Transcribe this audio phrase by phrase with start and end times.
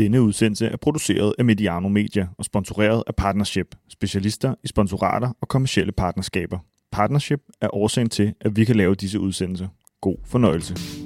[0.00, 5.48] Denne udsendelse er produceret af Mediano Media og sponsoreret af Partnership, specialister i sponsorater og
[5.48, 6.58] kommersielle partnerskaber.
[6.92, 9.68] Partnership er årsagen til, at vi kan lave disse udsendelser.
[10.00, 10.99] God fornøjelse.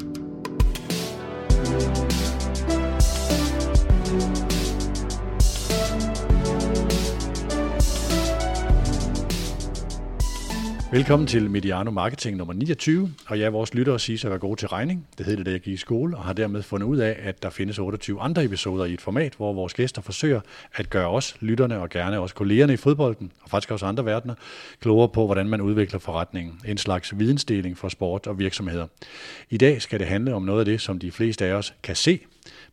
[10.94, 14.60] Velkommen til Mediano Marketing nummer 29, og ja, vores lyttere siger at at være gode
[14.60, 15.06] til regning.
[15.18, 17.42] Det hedder det, da jeg gik i skole, og har dermed fundet ud af, at
[17.42, 20.40] der findes 28 andre episoder i et format, hvor vores gæster forsøger
[20.74, 24.34] at gøre os, lytterne og gerne også kollegerne i fodbolden, og faktisk også andre verdener,
[24.80, 26.60] klogere på, hvordan man udvikler forretningen.
[26.66, 28.86] En slags vidensdeling for sport og virksomheder.
[29.50, 31.96] I dag skal det handle om noget af det, som de fleste af os kan
[31.96, 32.20] se,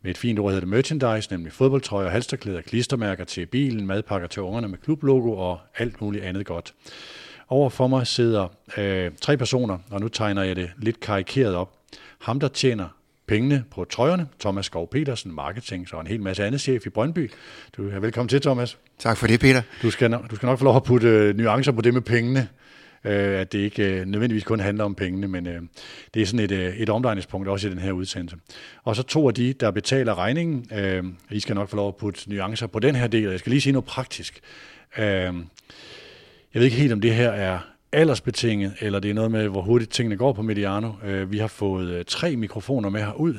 [0.02, 4.42] med et fint ord hedder det merchandise, nemlig fodboldtrøjer, halsterklæder, klistermærker til bilen, madpakker til
[4.42, 6.74] ungerne med klublogo og alt muligt andet godt.
[7.52, 11.72] Over for mig sidder øh, tre personer, og nu tegner jeg det lidt karikeret op.
[12.20, 12.88] Ham, der tjener
[13.26, 17.30] pengene på trøjerne, Thomas Skov Petersen, marketing, så en hel masse andet chef i Brøndby.
[17.76, 18.78] Du er velkommen til, Thomas.
[18.98, 19.62] Tak for det, Peter.
[19.82, 22.00] Du skal, nok, du skal nok få lov at putte øh, nuancer på det med
[22.00, 22.48] pengene,
[23.04, 25.62] øh, at det ikke øh, nødvendigvis kun handler om pengene, men øh,
[26.14, 28.36] det er sådan et, øh, et omdrejningspunkt også i den her udsendelse.
[28.84, 31.96] Og så to af de, der betaler regningen, øh, I skal nok få lov at
[31.96, 34.40] putte nuancer på den her del, og jeg skal lige sige noget praktisk.
[34.98, 35.34] Øh,
[36.54, 37.58] jeg ved ikke helt, om det her er
[37.92, 40.92] aldersbetinget, eller det er noget med, hvor hurtigt tingene går på Mediano.
[41.04, 43.34] Øh, vi har fået øh, tre mikrofoner med herud,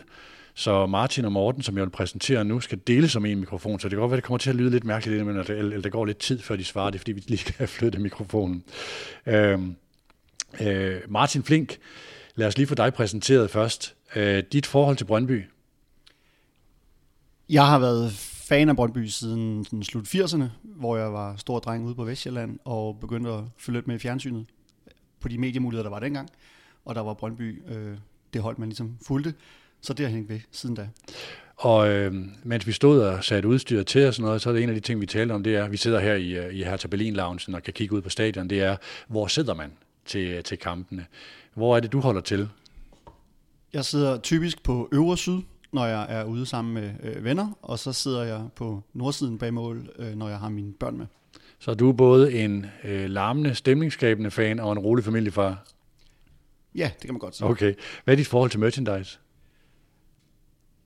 [0.56, 3.90] så Martin og Morten, som jeg vil præsentere nu, skal dele som en mikrofon, så
[3.90, 6.06] det kan godt være, det kommer til at lyde lidt mærkeligt, men eller der går
[6.06, 8.64] lidt tid, før de svarer det, fordi vi lige skal have flyttet mikrofonen.
[9.26, 9.60] Øh,
[10.62, 11.78] øh, Martin Flink,
[12.36, 13.96] lad os lige få dig præsenteret først.
[14.16, 15.44] Øh, dit forhold til Brøndby?
[17.50, 18.12] Jeg har været
[18.44, 22.60] fan af Brøndby siden sådan slut 80'erne, hvor jeg var stor dreng ude på Vestjylland
[22.66, 24.46] og begyndte at følge lidt med i fjernsynet
[25.20, 26.30] på de mediemuligheder, der var dengang.
[26.86, 27.98] Og der var Brøndby øh,
[28.34, 29.34] det hold, man ligesom fulgte.
[29.82, 30.90] Så det har hængt ved siden da.
[31.56, 34.64] Og øh, mens vi stod og satte udstyret til og sådan noget, så er det
[34.64, 36.64] en af de ting, vi talte om, det er, vi sidder her i, øh, i
[36.64, 38.78] Hertha Berlin Loungen og kan kigge ud på stadion, det er,
[39.08, 39.72] hvor sidder man
[40.06, 41.06] til, til kampene?
[41.54, 42.50] Hvor er det, du holder til?
[43.74, 45.42] Jeg sidder typisk på øvre syd,
[45.74, 49.54] når jeg er ude sammen med øh, venner, og så sidder jeg på nordsiden bag
[49.54, 51.06] mål, øh, når jeg har mine børn med.
[51.60, 55.66] Så du er både en øh, larmende, stemningsskabende fan og en rolig familiefar?
[56.76, 57.48] Ja, det kan man godt sige.
[57.48, 57.74] Okay.
[58.04, 59.20] Hvad er dit forhold til merchandise?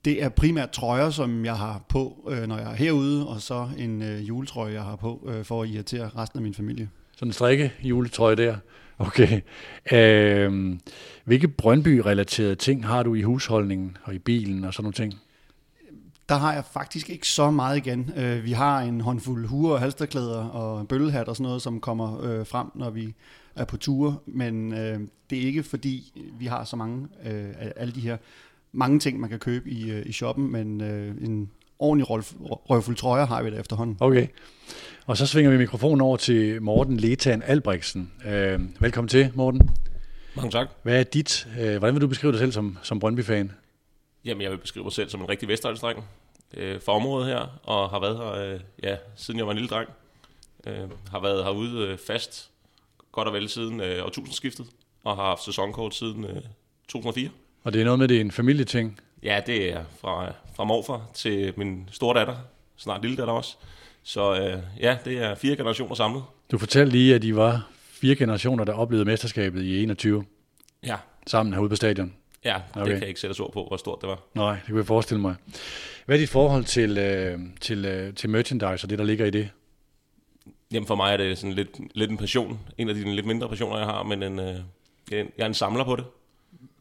[0.05, 3.69] Det er primært trøjer, som jeg har på, øh, når jeg er herude, og så
[3.77, 6.89] en øh, juletrøje, jeg har på, øh, for at irritere resten af min familie.
[7.15, 8.57] Sådan en strikke juletrøje der?
[8.99, 9.41] Okay.
[9.91, 10.77] Øh,
[11.25, 15.13] hvilke Brøndby-relaterede ting har du i husholdningen og i bilen og sådan nogle ting?
[16.29, 18.11] Der har jeg faktisk ikke så meget igen.
[18.17, 22.21] Øh, vi har en håndfuld huer og halsterklæder og bøllehat og sådan noget, som kommer
[22.21, 23.13] øh, frem, når vi
[23.55, 24.15] er på ture.
[24.25, 28.17] Men øh, det er ikke fordi, vi har så mange af alle de her
[28.71, 32.07] mange ting, man kan købe i, i shoppen, men øh, en ordentlig
[32.69, 33.97] røvfuld trøjer har vi det efterhånden.
[33.99, 34.27] Okay.
[35.05, 38.11] Og så svinger vi mikrofonen over til Morten Letan Albrechtsen.
[38.25, 39.69] Øh, velkommen til, Morten.
[40.35, 40.67] Mange tak.
[40.83, 41.47] Hvad er dit?
[41.59, 43.51] Øh, hvordan vil du beskrive dig selv som, som Brøndby-fan?
[44.25, 46.03] Jamen, jeg vil beskrive mig selv som en rigtig vestegnsdreng
[46.53, 49.69] øh, for området her, og har været her, øh, ja, siden jeg var en lille
[49.69, 49.89] dreng.
[50.67, 52.49] Øh, har været herude øh, fast,
[53.11, 54.65] godt og vel siden øh, årtusindskiftet,
[55.03, 56.41] og har haft sæsonkort siden øh,
[56.87, 57.29] 2004.
[57.63, 58.99] Og det er noget med, det er en familieting?
[59.23, 62.35] Ja, det er fra, fra morfar til min store datter,
[62.77, 63.55] snart lille datter også.
[64.03, 66.23] Så øh, ja, det er fire generationer samlet.
[66.51, 67.67] Du fortalte lige, at I var
[68.01, 70.25] fire generationer, der oplevede mesterskabet i 21.
[70.83, 70.95] Ja.
[71.27, 72.13] Sammen herude på stadion.
[72.45, 72.79] Ja, okay.
[72.79, 74.19] det kan jeg ikke sætte ord på, hvor stort det var.
[74.33, 75.35] Nej, det kunne jeg forestille mig.
[76.05, 79.29] Hvad er dit forhold til, øh, til, øh, til merchandise og det, der ligger i
[79.29, 79.49] det?
[80.71, 82.59] Jamen for mig er det sådan lidt, lidt en passion.
[82.77, 84.55] En af de lidt mindre passioner, jeg har, men en, øh,
[85.11, 86.05] jeg er en samler på det.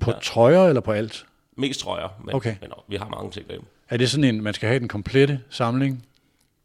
[0.00, 0.18] På ja.
[0.18, 1.26] trøjer eller på alt?
[1.56, 2.56] Mest trøjer, men, okay.
[2.60, 3.68] men vi har mange ting derhjemme.
[3.88, 6.06] Er det sådan en, man skal have den komplette samling?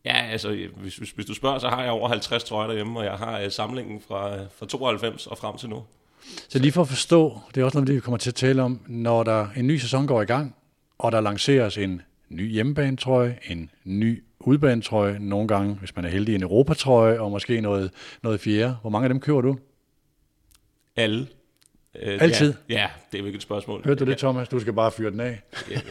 [0.06, 3.06] Ja, altså, hvis, hvis, hvis du spørger, så har jeg over 50 trøjer derhjemme, og
[3.06, 5.84] jeg har uh, samlingen fra, fra 92 og frem til nu.
[6.50, 8.80] Så lige for at forstå, det er også noget, vi kommer til at tale om,
[8.88, 10.56] når der en ny sæson går i gang,
[10.98, 16.36] og der lanceres en ny hjemmebanetrøje, en ny udbanetrøje, nogle gange, hvis man er heldig,
[16.36, 17.92] en Europatrøje, og måske noget,
[18.24, 18.78] noget fjerde.
[18.82, 19.58] Hvor mange af dem køber du?
[20.96, 21.28] Alle.
[22.00, 22.54] Øh, Altid?
[22.70, 23.82] Ja, ja, det er jo ikke et spørgsmål.
[23.86, 24.48] Hørte du det, Thomas?
[24.50, 25.42] Du skal bare fyre den af.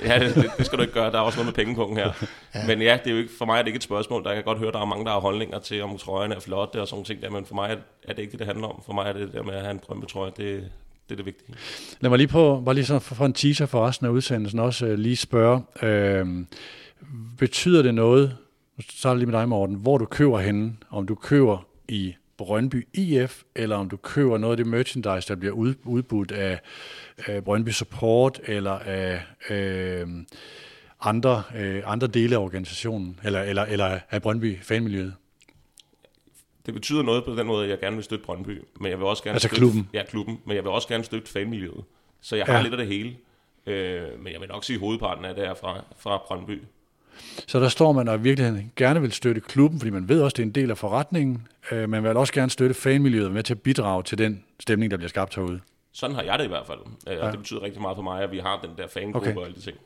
[0.04, 1.12] ja, det, det skal du ikke gøre.
[1.12, 2.12] Der er også noget med pengepunkten her.
[2.54, 2.66] ja.
[2.66, 4.24] Men ja, det er jo ikke, for mig er det ikke et spørgsmål.
[4.24, 6.80] Der kan godt høre, der er mange, der har holdninger til, om trøjerne er flotte
[6.80, 8.82] og sådan ting der, men for mig er det ikke det, det handler om.
[8.86, 10.70] For mig er det der med at have en drømmetrøje, det,
[11.08, 11.54] det er det vigtige.
[12.00, 14.86] Lad mig lige på, bare lige så for, en teaser for resten af udsendelsen også
[14.86, 16.26] uh, lige spørge, øh,
[17.38, 18.36] betyder det noget,
[18.90, 22.14] så er det lige med dig, Morten, hvor du køber henne, om du køber i
[22.44, 25.52] Brøndby IF, eller om du køber noget af det merchandise, der bliver
[25.84, 26.60] udbudt af,
[27.26, 30.08] af Brøndby Support, eller af øh,
[31.00, 35.14] andre, øh, andre dele af organisationen, eller, eller, eller af Brøndby fanmiljøet?
[36.66, 39.06] Det betyder noget på den måde, at jeg gerne vil støtte Brøndby, men jeg vil
[39.06, 39.88] også gerne Altså støtte, klubben?
[39.92, 41.84] Ja, klubben, men jeg vil også gerne støtte fanmiljøet.
[42.20, 42.58] Så jeg har Ja.
[42.58, 42.62] ja.
[42.62, 43.16] lidt af det hele.
[43.66, 46.62] Øh, men jeg vil nok sige, at hovedparten af det er fra, fra Brøndby.
[47.46, 50.34] Så der står man og i virkeligheden gerne vil støtte klubben, fordi man ved også,
[50.34, 51.46] det er en del af forretningen.
[51.72, 54.44] Øh, man vil også gerne støtte fanmiljøet og være med til at bidrage til den
[54.60, 55.60] stemning, der bliver skabt herude.
[55.92, 56.78] Sådan har jeg det i hvert fald.
[57.08, 57.26] Øh, Ja.
[57.26, 59.36] og det betyder rigtig meget for mig, at vi har den der fangruppe Okay.
[59.36, 59.76] og alle de ting.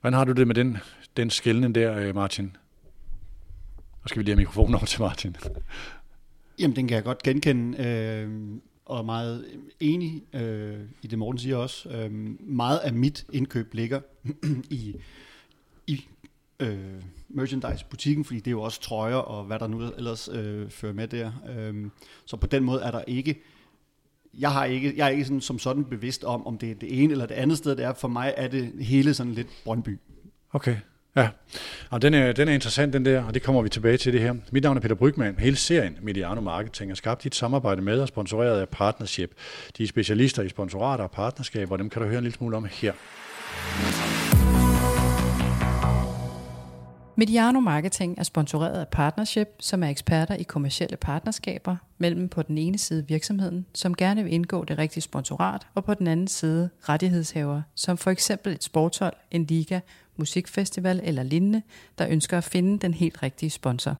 [0.00, 0.78] Hvordan har du det med den,
[1.16, 2.44] den skældning der, øh, Martin?
[2.44, 5.36] Nu skal vi lige have mikrofonen over til Martin.
[6.58, 8.28] Jamen, den kan jeg godt genkende, øh,
[8.86, 9.44] og er meget
[9.80, 11.88] enig øh, i det, Morten siger også.
[11.88, 12.10] Øh,
[12.40, 14.00] meget af mit indkøb ligger
[14.70, 14.94] i,
[15.86, 16.04] i
[16.60, 20.92] øh, merchandise-butikken, fordi det er jo også trøjer og hvad der nu ellers øh, fører
[20.92, 21.32] med der.
[21.58, 21.74] Øh,
[22.26, 23.42] så på den måde er der ikke...
[24.38, 27.02] Jeg, har ikke, jeg er ikke sådan, som sådan bevidst om, om det er det
[27.02, 27.92] ene eller det andet sted, det er.
[27.92, 29.98] For mig er det hele sådan lidt Brøndby.
[30.52, 30.76] Okay,
[31.16, 31.28] ja.
[31.90, 34.20] Og den, er, den er interessant, den der, og det kommer vi tilbage til det
[34.20, 34.34] her.
[34.52, 35.38] Mit navn er Peter Brygman.
[35.38, 39.30] Hele serien Mediano Marketing er skabt i et samarbejde med og sponsoreret af Partnership.
[39.78, 42.56] De er specialister i sponsorater og partnerskaber, og dem kan du høre en lille smule
[42.56, 42.92] om her.
[47.20, 52.58] Mediano Marketing er sponsoreret af Partnership, som er eksperter i kommercielle partnerskaber mellem på den
[52.58, 56.70] ene side virksomheden, som gerne vil indgå det rigtige sponsorat, og på den anden side
[56.88, 59.80] rettighedshaver, som for eksempel et sporthold, en liga,
[60.16, 61.62] musikfestival eller lignende,
[61.98, 63.96] der ønsker at finde den helt rigtige sponsor.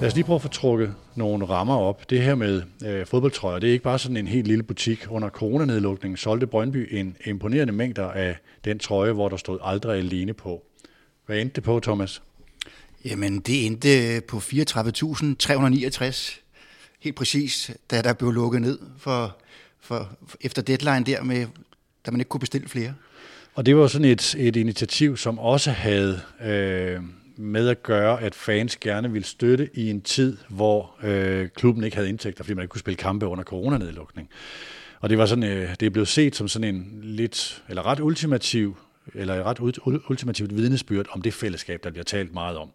[0.00, 2.10] Lad os lige prøve at få trukket nogle rammer op.
[2.10, 5.06] Det her med øh, fodboldtrøjer, det er ikke bare sådan en helt lille butik.
[5.10, 10.34] Under coronanedlukningen solgte Brøndby en imponerende mængder af den trøje, hvor der stod aldrig alene
[10.34, 10.62] på.
[11.26, 12.22] Hvad endte det på, Thomas?
[13.04, 16.40] Jamen, det endte på 34.369,
[17.00, 19.36] helt præcis, da der blev lukket ned for,
[19.80, 20.08] for,
[20.40, 21.46] efter deadline der, med,
[22.06, 22.94] da man ikke kunne bestille flere.
[23.54, 27.00] Og det var sådan et, et initiativ, som også havde øh,
[27.40, 31.96] med at gøre, at fans gerne ville støtte i en tid, hvor øh, klubben ikke
[31.96, 34.28] havde indtægter, fordi man ikke kunne spille kampe under coronanedlukning.
[35.00, 38.00] Og det var sådan, øh, det er blevet set som sådan en lidt, eller ret
[38.00, 38.76] ultimativ,
[39.14, 39.78] eller ret
[40.10, 42.70] ultimativt vidnesbyrd om det fællesskab, der bliver talt meget om.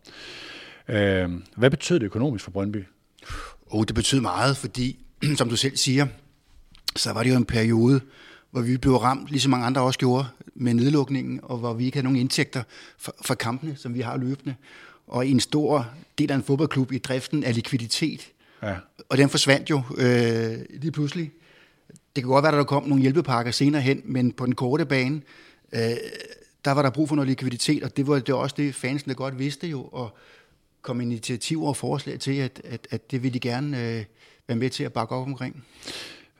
[0.87, 2.83] Øh, hvad betød det økonomisk for Brøndby?
[3.65, 4.99] Og det betød meget, fordi,
[5.37, 6.07] som du selv siger,
[6.95, 8.01] så var det jo en periode,
[8.55, 11.95] hvor vi blev ramt, ligesom mange andre også gjorde, med nedlukningen, og hvor vi ikke
[11.95, 12.63] havde nogen indtægter
[12.97, 14.55] for kampene, som vi har løbende.
[15.07, 15.87] Og en stor
[16.17, 18.31] del af en fodboldklub i driften af likviditet.
[18.63, 18.75] Ja.
[19.09, 21.31] Og den forsvandt jo øh, lige pludselig.
[21.87, 24.85] Det kan godt være, at der kom nogle hjælpepakker senere hen, men på den korte
[24.85, 25.21] bane,
[25.71, 25.81] øh,
[26.65, 29.13] der var der brug for noget likviditet, og det var det var også det, fansene
[29.13, 30.17] godt vidste jo, og
[30.81, 34.05] kom initiativer og forslag til, at, at, at det ville de gerne øh,
[34.47, 35.63] være med til at bakke op omkring.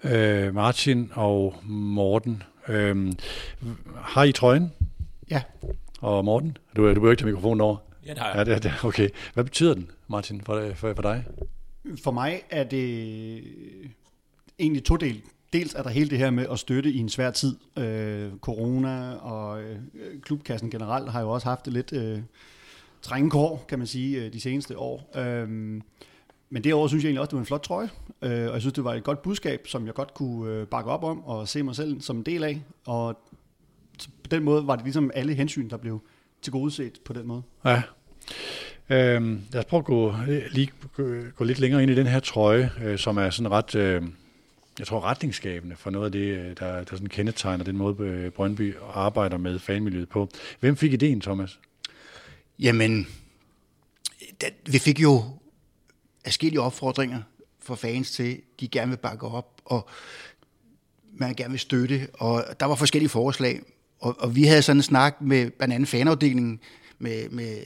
[0.04, 3.14] Øh, Martin og Morten, øh,
[3.96, 4.72] har I trøjen?
[5.30, 5.42] Ja,
[6.02, 7.78] Og Morten, du, du behøver ikke tage mikrofonen over.
[8.06, 8.36] Ja, det har jeg.
[8.38, 9.10] Ja, det, er- det, okay.
[9.34, 11.24] Hvad betyder den, Martin, for, for, for dig?
[12.04, 13.44] For mig er det
[14.60, 15.22] egentlig to del.
[15.54, 17.56] Dels er der hele det her med at støtte i en svær tid.
[17.78, 19.76] Øh, corona og øh,
[20.22, 22.20] klubkassen generelt har jo også haft det lidt øh,
[23.02, 25.12] trængekår, kan man sige, øh, de seneste år.
[25.16, 25.82] Øh,
[26.50, 27.90] men derover synes jeg egentlig også, det var en flot trøje.
[28.22, 30.92] Øh, og jeg synes, det var et godt budskab, som jeg godt kunne øh, bakke
[30.92, 32.62] op om og se mig selv som en del af.
[32.86, 33.20] Og
[34.24, 36.02] på den måde var det ligesom alle hensyn, der blev
[36.42, 37.42] tilgodeset på den måde.
[37.66, 37.82] Ja.
[38.90, 40.14] Øhm, lad os prøve at gå,
[40.52, 41.04] lige gå,
[41.36, 44.04] gå lidt længere ind i den her trøje, øh, som er sådan ret, øh,
[44.80, 48.32] jeg tror, retningsskabende for noget af det, øh, der, der sådan kendetegner den måde, øh,
[48.32, 50.30] Brøndby arbejder med fanmiljøet på.
[50.60, 51.60] Hvem fik ideen, Thomas?
[52.60, 53.08] jamen,
[54.42, 55.24] da, vi fik jo
[56.26, 57.22] forskellige opfordringer
[57.60, 59.90] for fans til, de gerne vil bakke op, og
[61.14, 63.62] man gerne vil støtte, og der var forskellige forslag,
[64.00, 66.60] og, og vi havde sådan en snak med blandt andet fanafdelingen,
[67.00, 67.66] med, med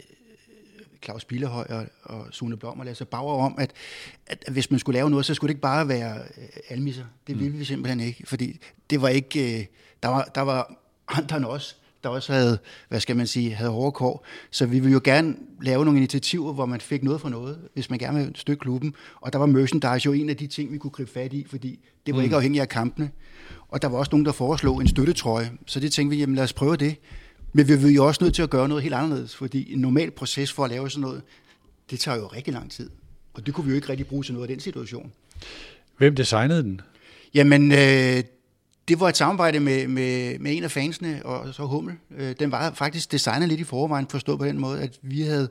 [1.03, 3.73] Claus Billehøj og, og Sune Blom og Lasse Bauer om, at,
[4.27, 7.05] at, hvis man skulle lave noget, så skulle det ikke bare være øh, almisser.
[7.27, 9.65] Det ville vi simpelthen ikke, fordi det var ikke, øh,
[10.03, 10.73] der, var, der var
[11.07, 14.25] andre end os, der også havde, hvad skal man sige, havde hårde kår.
[14.51, 17.89] Så vi ville jo gerne lave nogle initiativer, hvor man fik noget for noget, hvis
[17.89, 18.93] man gerne ville støtte klubben.
[19.15, 21.79] Og der var merchandise jo en af de ting, vi kunne gribe fat i, fordi
[22.05, 22.23] det var mm.
[22.23, 23.11] ikke afhængigt af kampene.
[23.67, 26.43] Og der var også nogen, der foreslog en støttetrøje, så det tænkte vi, jamen lad
[26.43, 26.95] os prøve det.
[27.53, 30.11] Men vi var jo også nødt til at gøre noget helt anderledes, fordi en normal
[30.11, 31.21] proces for at lave sådan noget,
[31.89, 32.89] det tager jo rigtig lang tid.
[33.33, 35.11] Og det kunne vi jo ikke rigtig bruge til noget af den situation.
[35.97, 36.81] Hvem designede den?
[37.33, 38.23] Jamen, øh,
[38.89, 41.95] det var et samarbejde med, med, med en af fansene, og så Hummel.
[42.17, 45.49] Øh, den var faktisk designet lidt i forvejen, forstået på den måde, at vi havde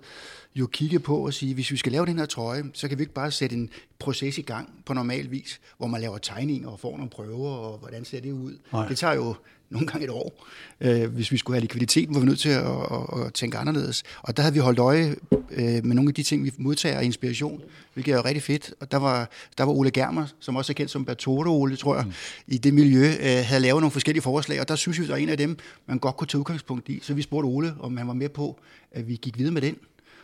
[0.55, 3.03] jo kigge på og sige, hvis vi skal lave den her trøje, så kan vi
[3.03, 6.81] ikke bare sætte en proces i gang på normal vis, hvor man laver tegninger og
[6.81, 8.59] får nogle prøver, og hvordan ser det ud.
[8.73, 8.89] Nej.
[8.89, 9.35] Det tager jo
[9.71, 10.47] nogle gange et år.
[10.81, 14.03] Øh, hvis vi skulle have likviditeten, var vi nødt til at, at, at tænke anderledes.
[14.23, 15.17] Og der havde vi holdt øje
[15.51, 17.61] øh, med nogle af de ting, vi modtager af inspiration,
[17.95, 18.75] hvilket er jo rigtig fedt.
[18.81, 21.97] Og der var, der var Ole Germer, som også er kendt som Bertotto Ole, tror
[21.97, 22.13] jeg, mm.
[22.47, 25.17] i det miljø, øh, havde lavet nogle forskellige forslag, og der synes vi, der er
[25.17, 27.01] en af dem, man godt kunne tage udgangspunkt i.
[27.03, 28.61] Så vi spurgte Ole, om han var med på,
[28.93, 29.77] at vi gik videre med den.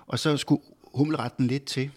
[0.07, 0.63] Og så skulle
[0.95, 1.91] humleretten lidt til.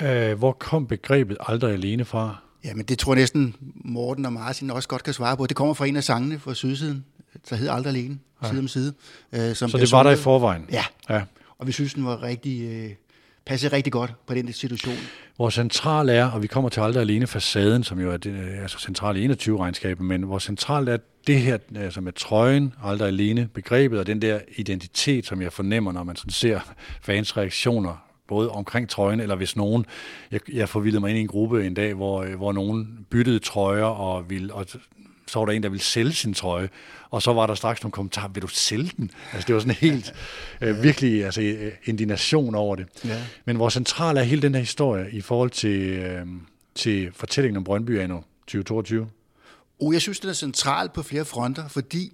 [0.00, 2.47] Æh, hvor kom begrebet aldrig alene fra?
[2.64, 5.46] Jamen, det tror jeg næsten Morten og Martin også godt kan svare på.
[5.46, 7.04] Det kommer fra en af sangene fra Sydsiden,
[7.50, 8.48] der hedder Aldrig Alene, Ja.
[8.48, 8.94] side om side.
[9.32, 10.66] Øh, som Så det var der i forvejen?
[10.72, 11.22] Ja, ja.
[11.58, 12.90] og vi synes, den var rigtig, øh,
[13.46, 14.94] passede rigtig godt på den situation.
[15.36, 18.62] Hvor central er, og vi kommer til aldrig alene facaden, som jo er det, øh,
[18.62, 20.96] altså central i 21-regnskabet, men hvor centralt er
[21.26, 25.92] det her, altså med trøjen, aldrig alene, begrebet og den der identitet, som jeg fornemmer,
[25.92, 26.60] når man sådan ser
[27.02, 29.86] fans reaktioner, både omkring trøjen, eller hvis nogen,
[30.30, 33.38] jeg, jeg forvildede mig ind i en gruppe en dag, hvor, øh, hvor nogen byttede
[33.38, 34.66] trøjer, og, ville, og
[35.26, 36.68] så var der en, der ville sælge sin trøje,
[37.10, 39.10] og så var der straks nogle kommentarer, vil du sælge den?
[39.32, 40.14] Altså det var sådan helt,
[40.60, 42.86] øh, virkelig altså, øh, indignation over det.
[43.04, 43.22] Ja.
[43.44, 46.26] Men hvor central er hele den her historie i forhold til, øh,
[46.74, 49.08] til fortællingen om Brøndby anno 2022?
[49.80, 52.12] Og jeg synes, det er centralt på flere fronter, fordi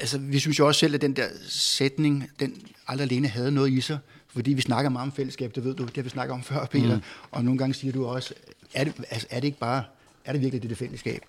[0.00, 3.72] altså, vi synes jo også selv, at den der sætning, den aldrig alene havde noget
[3.72, 3.98] i sig,
[4.28, 6.66] fordi vi snakker meget om fællesskab, det ved du, det har vi snakket om før,
[6.66, 7.02] Peter, mm.
[7.30, 8.34] og nogle gange siger du også,
[8.74, 9.84] er det, altså, er det ikke bare,
[10.24, 11.22] er det virkelig det, det fællesskab?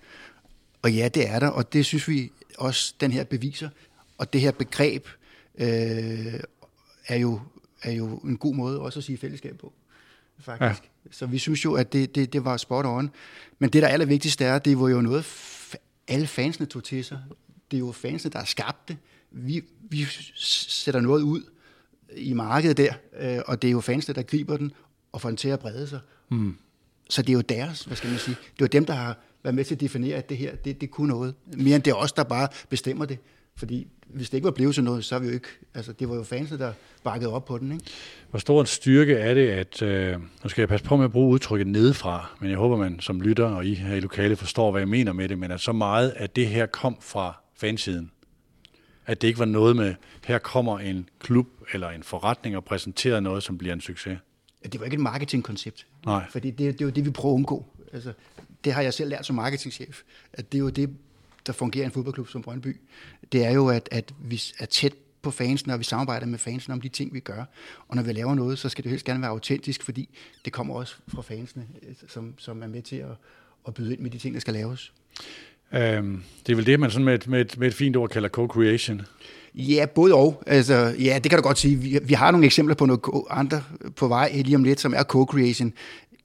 [0.82, 3.68] Og ja, det er der, og det synes vi også, den her beviser,
[4.18, 5.08] og det her begreb
[5.58, 6.40] øh,
[7.08, 7.40] er, jo,
[7.82, 9.72] er jo en god måde også at sige fællesskab på,
[10.38, 10.82] faktisk.
[10.82, 10.88] Ja.
[11.10, 13.10] Så vi synes jo, at det, det, det var spot on.
[13.58, 15.26] Men det, der er allervigtigst er, det var jo noget,
[16.08, 17.18] alle fansene tog til sig.
[17.70, 18.96] Det er jo fansene, der har skabt det.
[19.30, 20.04] Vi, vi
[20.36, 21.42] sætter noget ud
[22.16, 24.72] i markedet der, øh, og det er jo fansene, der griber den
[25.12, 26.00] og får den til at brede sig.
[26.30, 26.56] Mm.
[27.10, 29.18] Så det er jo deres, hvad skal man sige, det er jo dem, der har
[29.42, 31.34] været med til at definere, at det her, det, det kunne noget.
[31.56, 33.18] Mere end det er os, der bare bestemmer det.
[33.56, 36.08] Fordi hvis det ikke var blevet sådan noget, så er vi jo ikke, altså det
[36.08, 36.72] var jo fansene, der
[37.04, 37.84] bakkede op på den, ikke?
[38.30, 41.12] Hvor stor en styrke er det, at, øh, nu skal jeg passe på med at
[41.12, 44.70] bruge udtrykket nedefra, men jeg håber, man som lytter og I her i lokalet forstår,
[44.70, 48.10] hvad jeg mener med det, men at så meget af det her kom fra fansiden.
[49.06, 49.94] At det ikke var noget med,
[50.24, 54.18] her kommer en klub eller en forretning og præsenterer noget, som bliver en succes.
[54.62, 55.86] Det var ikke et marketingkoncept.
[56.06, 56.24] Nej.
[56.30, 57.66] Fordi det, det er jo det, vi prøver at undgå.
[57.92, 58.12] Altså,
[58.64, 60.02] det har jeg selv lært som marketingchef.
[60.32, 60.96] At det er jo det,
[61.46, 62.80] der fungerer i en fodboldklub som Brøndby.
[63.32, 66.72] Det er jo, at, at vi er tæt på fansene, og vi samarbejder med fansene
[66.72, 67.44] om de ting, vi gør.
[67.88, 70.08] Og når vi laver noget, så skal det helst gerne være autentisk, fordi
[70.44, 71.66] det kommer også fra fansene,
[72.08, 73.10] som, som er med til at,
[73.66, 74.92] at byde ind med de ting, der skal laves.
[75.76, 78.08] Øhm, det er vel det, man sådan med et, med et, med et fint ord
[78.08, 79.02] kalder co-creation.
[79.54, 80.42] Ja, både og.
[80.46, 81.76] Altså, ja, det kan du godt sige.
[81.76, 83.00] Vi, vi har nogle eksempler på noget
[83.30, 83.62] andre
[83.96, 85.72] på vej lige om lidt, som er co-creation.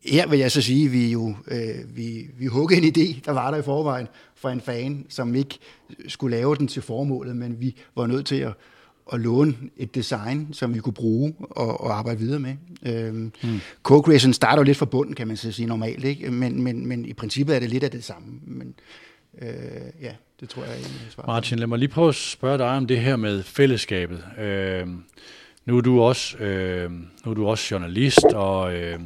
[0.06, 3.32] Her vil jeg så sige, at vi jo øh, vi, vi huggede en idé, der
[3.32, 5.58] var der i forvejen fra en fan, som ikke
[6.08, 8.54] skulle lave den til formålet, men vi var nødt til at,
[9.14, 12.56] at låne et design, som vi kunne bruge og, og arbejde videre med.
[12.86, 13.60] Øhm, mm.
[13.84, 16.32] Co-creation starter jo lidt fra bunden, kan man så sige normalt, ikke?
[16.32, 18.28] Men, men, men i princippet er det lidt af det samme.
[18.48, 18.74] Men
[19.42, 19.50] øh,
[20.02, 21.24] ja, det tror jeg er en svar.
[21.28, 24.24] Martin, lad mig lige prøve at spørge dig om det her med fællesskabet.
[24.38, 24.88] Øh,
[25.66, 29.00] nu, er du også, øh, nu er du også journalist og øh,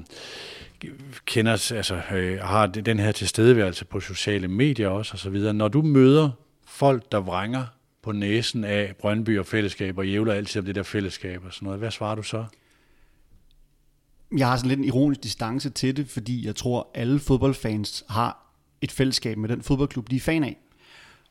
[1.26, 5.54] kender, altså, øh, har den her tilstedeværelse på sociale medier også og så videre.
[5.54, 6.30] Når du møder
[6.68, 7.66] folk, der vrænger
[8.02, 11.66] på næsen af Brøndby og fællesskab, og jævler altid om det der fællesskab og sådan
[11.66, 12.46] noget, hvad svarer du så?
[14.38, 18.43] Jeg har sådan lidt en ironisk distance til det, fordi jeg tror, alle fodboldfans har
[18.84, 20.58] et fællesskab med den fodboldklub, de er fan af.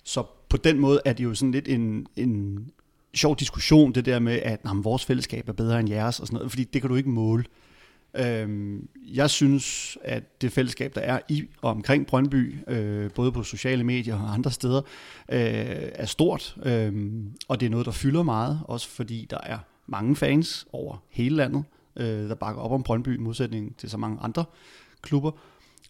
[0.04, 2.66] Så på den måde er det jo sådan lidt en, en
[3.14, 6.36] sjov diskussion, det der med, at jamen, vores fællesskab er bedre end jeres og sådan
[6.36, 7.44] noget, fordi det kan du ikke måle.
[8.14, 13.42] Øhm, jeg synes, at det fællesskab, der er i og omkring Brøndby, øh, både på
[13.42, 14.80] sociale medier og andre steder,
[15.28, 17.12] øh, er stort, øh,
[17.48, 21.36] og det er noget, der fylder meget, også fordi der er mange fans over hele
[21.36, 21.64] landet,
[21.96, 24.44] øh, der bakker op om Brøndby i modsætning til så mange andre
[25.02, 25.30] klubber.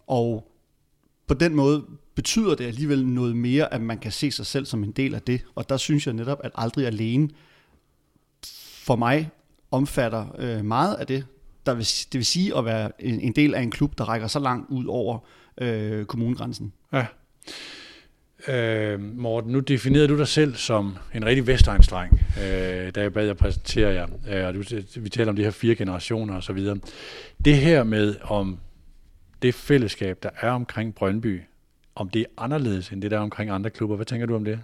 [0.06, 0.51] Og
[1.32, 1.84] på den måde
[2.14, 5.22] betyder det alligevel noget mere, at man kan se sig selv som en del af
[5.22, 5.44] det.
[5.54, 7.28] Og der synes jeg netop, at aldrig alene
[8.84, 9.30] for mig
[9.70, 11.26] omfatter øh, meget af det.
[11.66, 14.26] Der vil, det vil sige at være en, en del af en klub, der rækker
[14.26, 15.18] så langt ud over
[15.58, 16.72] øh, kommunegrænsen.
[16.92, 17.06] Ja.
[18.48, 23.26] Øh, Morten, nu definerede du dig selv som en rigtig Vestegnsdreng, øh, da jeg bad
[23.26, 24.06] jer præsentere jer.
[24.28, 24.62] Øh, og du,
[24.96, 26.78] vi taler om de her fire generationer og så videre.
[27.44, 28.58] Det her med, om
[29.42, 31.40] det fællesskab, der er omkring Brøndby,
[31.94, 33.96] om det er anderledes end det, der er omkring andre klubber.
[33.96, 34.60] Hvad tænker du om det?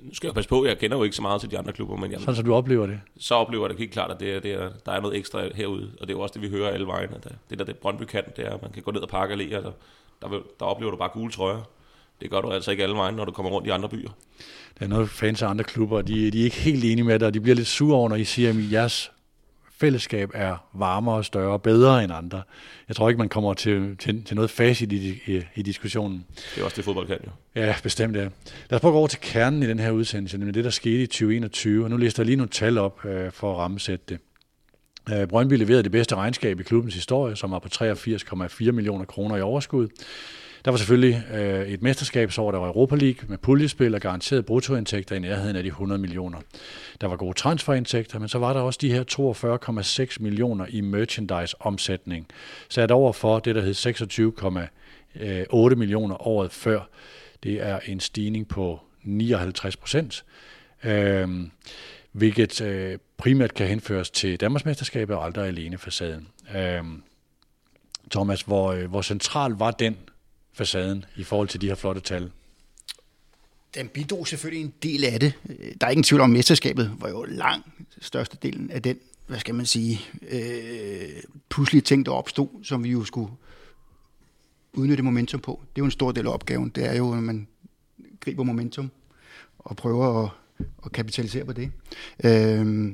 [0.00, 1.96] Nu skal jeg passe på, jeg kender jo ikke så meget til de andre klubber,
[1.96, 3.00] men jeg, Sådan som du oplever det.
[3.18, 5.48] så oplever jeg det helt klart, at det er, det er, der er noget ekstra
[5.54, 5.90] herude.
[6.00, 7.10] Og det er jo også det, vi hører alle vejen.
[7.14, 9.34] At det der det Brøndby kan, det er, at man kan gå ned og pakke
[9.34, 9.62] alléer, og
[10.22, 11.62] der, der, der oplever du bare gule trøjer.
[12.20, 14.08] Det gør du altså ikke alle vejen, når du kommer rundt i andre byer.
[14.78, 17.26] Der er noget fans af andre klubber, de, de er ikke helt enige med dig,
[17.28, 19.12] og de bliver lidt sure over, når I siger, at jeres
[19.84, 22.42] fællesskab er varmere, større og bedre end andre.
[22.88, 26.24] Jeg tror ikke, man kommer til, til, til noget facit i, i, i diskussionen.
[26.54, 27.30] Det er også det, fodbold kan jo.
[27.60, 28.22] Ja, bestemt ja.
[28.22, 28.30] Lad
[28.70, 31.02] os prøve at gå over til kernen i den her udsendelse, nemlig det, der skete
[31.02, 31.84] i 2021.
[31.84, 34.18] Og nu lister jeg lige nogle tal op øh, for at rammesætte det.
[35.12, 39.36] Øh, Brøndby leverede det bedste regnskab i klubbens historie, som var på 83,4 millioner kroner
[39.36, 39.88] i overskud.
[40.64, 45.16] Der var selvfølgelig øh, et mesterskabsår, der var Europa League med puljespil og garanteret bruttoindtægter
[45.16, 46.38] i nærheden af de 100 millioner.
[47.00, 49.04] Der var gode transferindtægter, men så var der også de her
[50.10, 52.26] 42,6 millioner i merchandise-omsætning,
[52.68, 53.74] sat over for det, der hed
[55.70, 56.80] 26,8 millioner året før.
[57.42, 60.24] Det er en stigning på 59 procent,
[60.84, 61.28] øh,
[62.12, 66.28] hvilket øh, primært kan henføres til Danmarksmesterskabet og aldrig alene facaden.
[66.56, 66.82] Øh,
[68.10, 69.96] Thomas, hvor, øh, hvor central var den
[70.54, 72.30] facaden i forhold til de her flotte tal?
[73.74, 75.32] Den bidrog selvfølgelig en del af det.
[75.80, 77.66] Der er ingen tvivl om, at mesterskabet var jo langt
[78.00, 83.04] størstedelen af den, hvad skal man sige, øh, puslige ting, der opstod, som vi jo
[83.04, 83.30] skulle
[84.72, 85.60] udnytte momentum på.
[85.62, 86.68] Det er jo en stor del af opgaven.
[86.68, 87.48] Det er jo, at man
[88.20, 88.90] griber momentum
[89.58, 90.30] og prøver at,
[90.84, 91.70] at kapitalisere på det.
[92.24, 92.92] Øh,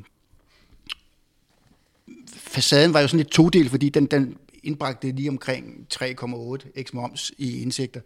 [2.37, 7.33] facaden var jo sådan lidt todel, fordi den, den indbragte lige omkring 3,8 x moms
[7.38, 8.00] i indsigter.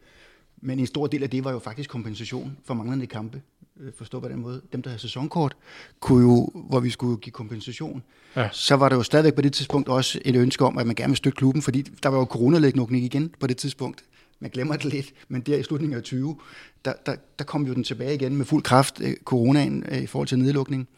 [0.63, 3.43] Men en stor del af det var jo faktisk kompensation for manglende kampe.
[3.81, 4.63] Øh, forstå på den måde.
[4.73, 5.57] Dem, der havde sæsonkort,
[6.01, 8.03] kunne jo, hvor vi skulle give kompensation.
[8.37, 8.49] Ja.
[8.53, 11.11] Så var der jo stadigvæk på det tidspunkt også et ønske om, at man gerne
[11.11, 14.05] vil støtte klubben, fordi der var jo coronalægnukning igen på det tidspunkt.
[14.41, 16.37] Man glemmer det lidt, men der i slutningen af 20,
[16.85, 20.07] der, der, der kom jo den tilbage igen med fuld kraft, øh, coronaen øh, i
[20.07, 20.89] forhold til nedlukning.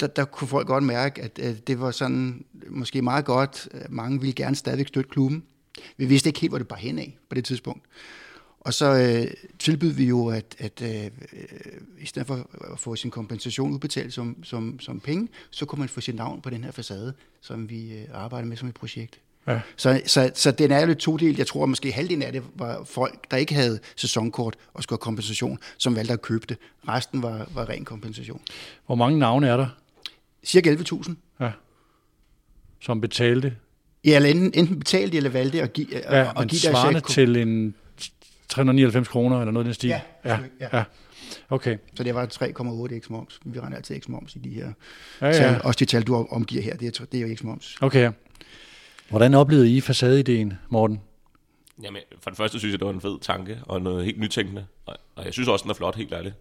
[0.00, 3.68] Der, der kunne folk godt mærke, at, at det var sådan måske meget godt.
[3.88, 5.44] Mange ville gerne stadigvæk støtte klubben.
[5.96, 7.82] Vi vidste ikke helt, hvor det bare hen af på det tidspunkt.
[8.60, 11.10] Og så øh, tilbød vi jo, at, at øh,
[12.00, 15.88] i stedet for at få sin kompensation udbetalt som, som, som penge, så kunne man
[15.88, 19.20] få sit navn på den her facade, som vi øh, arbejder med som et projekt.
[19.46, 19.60] Ja.
[19.76, 21.38] Så, så, så den er jo lidt todelt.
[21.38, 24.96] Jeg tror, at måske halvdelen af det var folk, der ikke havde sæsonkort og skulle
[24.96, 26.56] have kompensation, som valgte at købe det.
[26.88, 28.40] Resten var, var ren kompensation.
[28.86, 29.68] Hvor mange navne er der?
[30.44, 31.14] Cirka 11.000.
[31.40, 31.50] Ja.
[32.80, 33.56] Som betalte?
[34.04, 37.74] Ja, eller enten, enten betalte eller valgte at give, ja, at give svarende til en
[38.48, 39.88] 399 kroner eller noget i den stil?
[39.88, 40.38] Ja, ja.
[40.60, 40.68] ja.
[40.72, 40.84] ja.
[41.50, 41.78] Okay.
[41.94, 43.40] Så det var 3,8 x moms.
[43.44, 44.72] Vi regner altid x moms i de her
[45.20, 45.32] ja, ja.
[45.32, 45.60] tal.
[45.64, 47.76] Også de tal, du omgiver her, det er, det er jo x moms.
[47.80, 48.10] Okay.
[49.08, 51.00] Hvordan oplevede I facadeideen, Morten?
[51.82, 54.66] Jamen, for det første synes jeg, det var en fed tanke og noget helt nytænkende.
[54.86, 56.34] Og jeg synes også, den er flot, helt ærligt.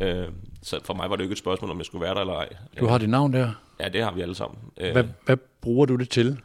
[0.00, 0.06] Ja.
[0.06, 2.20] Øh, så for mig var det jo ikke et spørgsmål, om jeg skulle være der
[2.20, 2.48] eller ej.
[2.80, 3.50] Du har dit navn der?
[3.80, 4.58] Ja, det har vi alle sammen.
[4.76, 6.40] Hvad, hvad bruger du det til?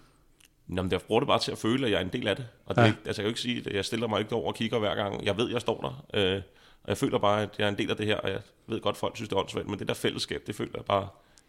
[0.69, 2.45] Jamen, jeg bruger det bare til at føle, at jeg er en del af det.
[2.65, 2.87] Og det ja.
[2.87, 4.95] altså, jeg kan jo ikke sige, at jeg stiller mig ikke over og kigger hver
[4.95, 5.25] gang.
[5.25, 6.19] Jeg ved, at jeg står der.
[6.35, 6.41] Øh,
[6.83, 8.81] og jeg føler bare, at jeg er en del af det her, og jeg ved
[8.81, 11.07] godt, folk synes, det er åndssvagt, men det der fællesskab, det føler jeg bare,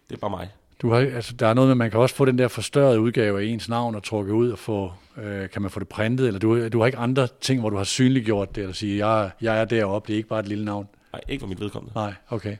[0.09, 0.51] det er bare mig.
[0.83, 3.41] Du har, altså, der er noget med, man kan også få den der forstørrede udgave
[3.41, 6.41] af ens navn og trukke ud og få, øh, kan man få det printet, eller
[6.41, 9.61] du, du har ikke andre ting, hvor du har synliggjort det, eller sige, jeg, jeg
[9.61, 10.89] er deroppe, det er ikke bare et lille navn.
[11.13, 11.95] Nej, ikke for mit vedkommende.
[11.95, 12.57] Nej, okay.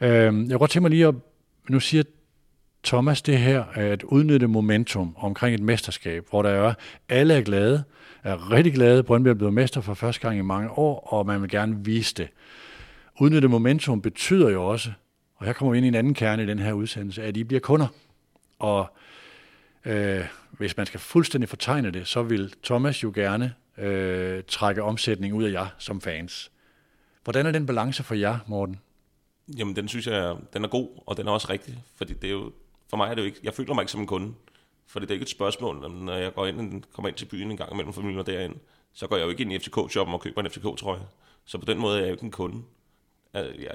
[0.00, 1.14] Øh, jeg kunne godt tænke mig lige at,
[1.68, 2.02] nu siger
[2.84, 6.74] Thomas det her, at udnytte momentum omkring et mesterskab, hvor der er,
[7.08, 7.84] alle er glade,
[8.24, 11.42] er rigtig glade, Brøndby er blevet mester for første gang i mange år, og man
[11.42, 12.28] vil gerne vise det.
[13.20, 14.90] Udnytte momentum betyder jo også,
[15.44, 17.44] og her kommer vi ind i en anden kerne i den her udsendelse, at I
[17.44, 17.86] bliver kunder.
[18.58, 18.86] Og
[19.84, 25.34] øh, hvis man skal fuldstændig fortegne det, så vil Thomas jo gerne øh, trække omsætning
[25.34, 26.50] ud af jer som fans.
[27.24, 28.80] Hvordan er den balance for jer, Morten?
[29.58, 31.82] Jamen, den synes jeg, den er god, og den er også rigtig.
[31.96, 32.52] Fordi det er jo,
[32.90, 34.34] for mig er det jo ikke, jeg føler mig ikke som en kunde.
[34.86, 37.56] For det er ikke et spørgsmål, når jeg går ind, kommer ind til byen en
[37.56, 38.54] gang imellem familien og derind,
[38.92, 41.06] så går jeg jo ikke ind i FCK-shoppen og køber en FCK-trøje.
[41.44, 42.62] Så på den måde er jeg jo ikke en kunde.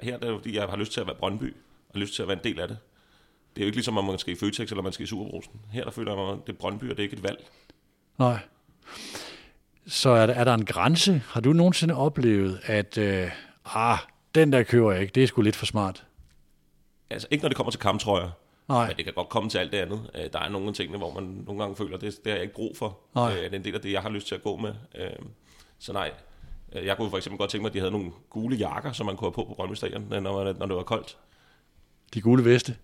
[0.04, 1.56] Her er det fordi jeg har lyst til at være Brøndby,
[1.89, 2.78] og lyst til at være en del af det.
[3.56, 5.54] Det er jo ikke ligesom, om man skal i Føtex, eller man skal i Superbrusen.
[5.72, 7.50] Her der føler jeg, at det er Brøndby, og det er ikke et valg.
[8.19, 8.39] Nej.
[9.88, 11.22] Så er der, er der en grænse?
[11.28, 13.32] Har du nogensinde oplevet, at øh,
[13.65, 13.98] ah,
[14.36, 16.06] den der køber jeg ikke, det er sgu lidt for smart?
[17.10, 18.30] Altså ikke når det kommer til kamptrøjer.
[18.67, 18.88] Nej.
[18.88, 20.12] Men det kan godt komme til alt det andet.
[20.15, 22.34] Øh, der er nogle af tingene, hvor man nogle gange føler, at det, det har
[22.38, 23.00] jeg ikke brug for.
[23.15, 23.34] Nej.
[23.34, 24.74] Det er en del af det, jeg har lyst til at gå med.
[25.80, 26.12] Så nej,
[26.73, 29.15] jeg kunne for eksempel godt tænke mig, at de havde nogle gule jakker, som man
[29.15, 31.17] kunne have på på Brøndby Stadion, når, når det var koldt.
[32.13, 32.75] De gule veste?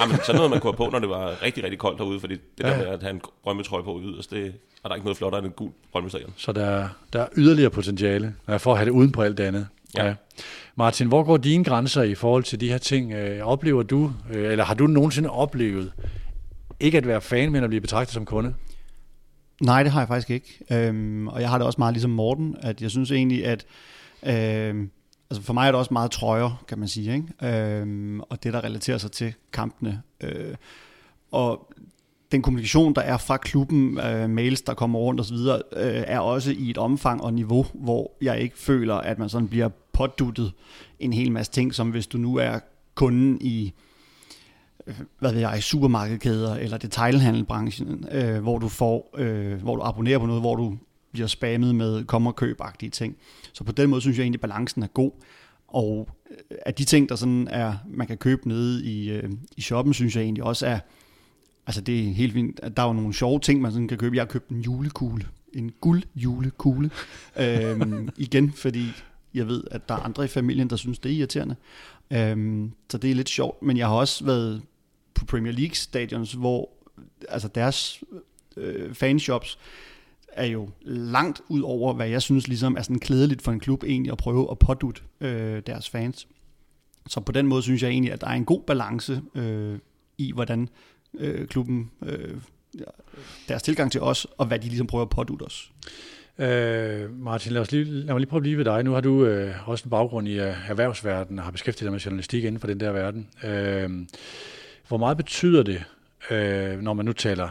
[0.00, 2.20] ja, men sådan noget, man kunne have på, når det var rigtig, rigtig koldt herude,
[2.20, 2.70] fordi det ja.
[2.70, 5.16] der med at have en Brøndby trøje på ude, altså det er der ikke noget
[5.16, 6.32] flottere end en gul Brøndby Stadion.
[6.36, 9.68] Så der, der er yderligere potentiale for at have det uden på alt det andet?
[9.96, 10.06] Ja.
[10.06, 10.14] Ja.
[10.76, 13.12] Martin, hvor går dine grænser i forhold til de her ting?
[13.12, 15.92] Øh, oplever du, øh, eller har du nogensinde oplevet,
[16.80, 18.54] ikke at være fan, men at blive betragtet som kunde?
[19.62, 20.64] Nej, det har jeg faktisk ikke.
[20.70, 23.66] Øhm, og jeg har det også meget ligesom Morten, at jeg synes egentlig, at
[24.22, 24.90] øhm,
[25.30, 27.80] altså for mig er det også meget trøjer, kan man sige, ikke?
[27.80, 30.02] Øhm, og det, der relaterer sig til kampene.
[30.20, 30.54] Øh,
[31.32, 31.72] og
[32.32, 36.50] den kommunikation, der er fra klubben, øh, mails, der kommer rundt osv., øh, er også
[36.50, 40.52] i et omfang og niveau, hvor jeg ikke føler, at man sådan bliver påduttet
[40.98, 42.58] en hel masse ting, som hvis du nu er
[42.94, 43.72] kunden i
[45.18, 50.26] hvad ved jeg, supermarkedkæder eller detailhandelbranchen, øh, hvor du får, øh, hvor du abonnerer på
[50.26, 50.76] noget, hvor du
[51.12, 52.60] bliver spammet med kom og køb
[52.92, 53.16] ting.
[53.52, 55.10] Så på den måde synes jeg egentlig, at balancen er god.
[55.68, 59.60] Og øh, at de ting, der sådan er, man kan købe nede i, øh, i
[59.60, 60.78] shoppen, synes jeg egentlig også er,
[61.66, 63.98] altså det er helt fint, at der er jo nogle sjove ting, man sådan kan
[63.98, 64.16] købe.
[64.16, 66.90] Jeg har købt en julekugle, en guld julekugle,
[67.36, 68.86] øhm, igen, fordi
[69.34, 71.56] jeg ved, at der er andre i familien, der synes, det er irriterende.
[72.10, 74.62] Øhm, så det er lidt sjovt, men jeg har også været
[75.16, 76.70] på Premier League stadions, hvor
[77.28, 78.02] altså deres
[78.56, 79.58] øh, fanshops
[80.28, 83.84] er jo langt ud over, hvad jeg synes ligesom er sådan klædeligt for en klub
[83.84, 86.28] egentlig at prøve at pådute øh, deres fans.
[87.08, 89.78] Så på den måde synes jeg egentlig, at der er en god balance øh,
[90.18, 90.68] i, hvordan
[91.18, 92.34] øh, klubben, øh,
[93.48, 95.72] deres tilgang til os, og hvad de ligesom prøver at pådute os.
[96.38, 98.84] Øh, Martin, lad, os lige, lad mig lige prøve at blive ved dig.
[98.84, 102.00] Nu har du øh, også en baggrund i øh, erhvervsverdenen og har beskæftiget dig med
[102.00, 103.28] journalistik inden for den der verden.
[103.44, 103.90] Øh,
[104.88, 105.84] hvor meget betyder det,
[106.30, 107.48] øh, når man nu taler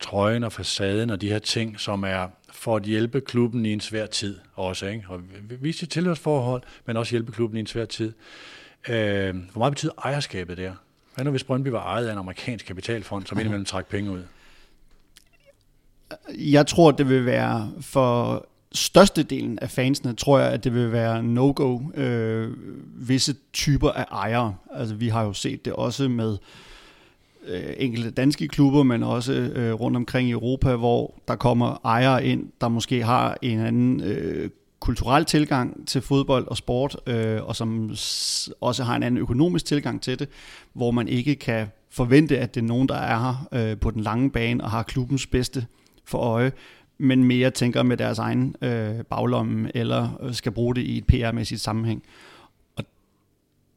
[0.00, 3.80] trøjen og facaden og de her ting, som er for at hjælpe klubben i en
[3.80, 5.04] svær tid også, ikke?
[5.08, 5.20] og
[5.60, 8.12] vise sit tilhørsforhold, men også hjælpe klubben i en svær tid.
[8.88, 10.72] Øh, hvor meget betyder ejerskabet der?
[11.14, 14.22] Hvad nu hvis Brøndby var ejet af en amerikansk kapitalfond, som indimellem trak penge ud?
[16.38, 21.22] Jeg tror, det vil være for størstedelen af fansene, tror jeg, at det vil være
[21.22, 22.50] no-go øh,
[23.08, 24.54] visse typer af ejere.
[24.74, 26.36] Altså vi har jo set det også med
[27.46, 32.24] øh, enkelte danske klubber, men også øh, rundt omkring i Europa, hvor der kommer ejere
[32.26, 37.56] ind, der måske har en anden øh, kulturel tilgang til fodbold og sport, øh, og
[37.56, 37.90] som
[38.60, 40.28] også har en anden økonomisk tilgang til det,
[40.72, 44.02] hvor man ikke kan forvente, at det er nogen, der er her øh, på den
[44.02, 45.66] lange bane og har klubbens bedste
[46.04, 46.52] for øje,
[46.98, 51.60] men mere tænker med deres egen øh, baglomme, eller skal bruge det i et PR-mæssigt
[51.60, 52.02] sammenhæng.
[52.76, 52.84] Og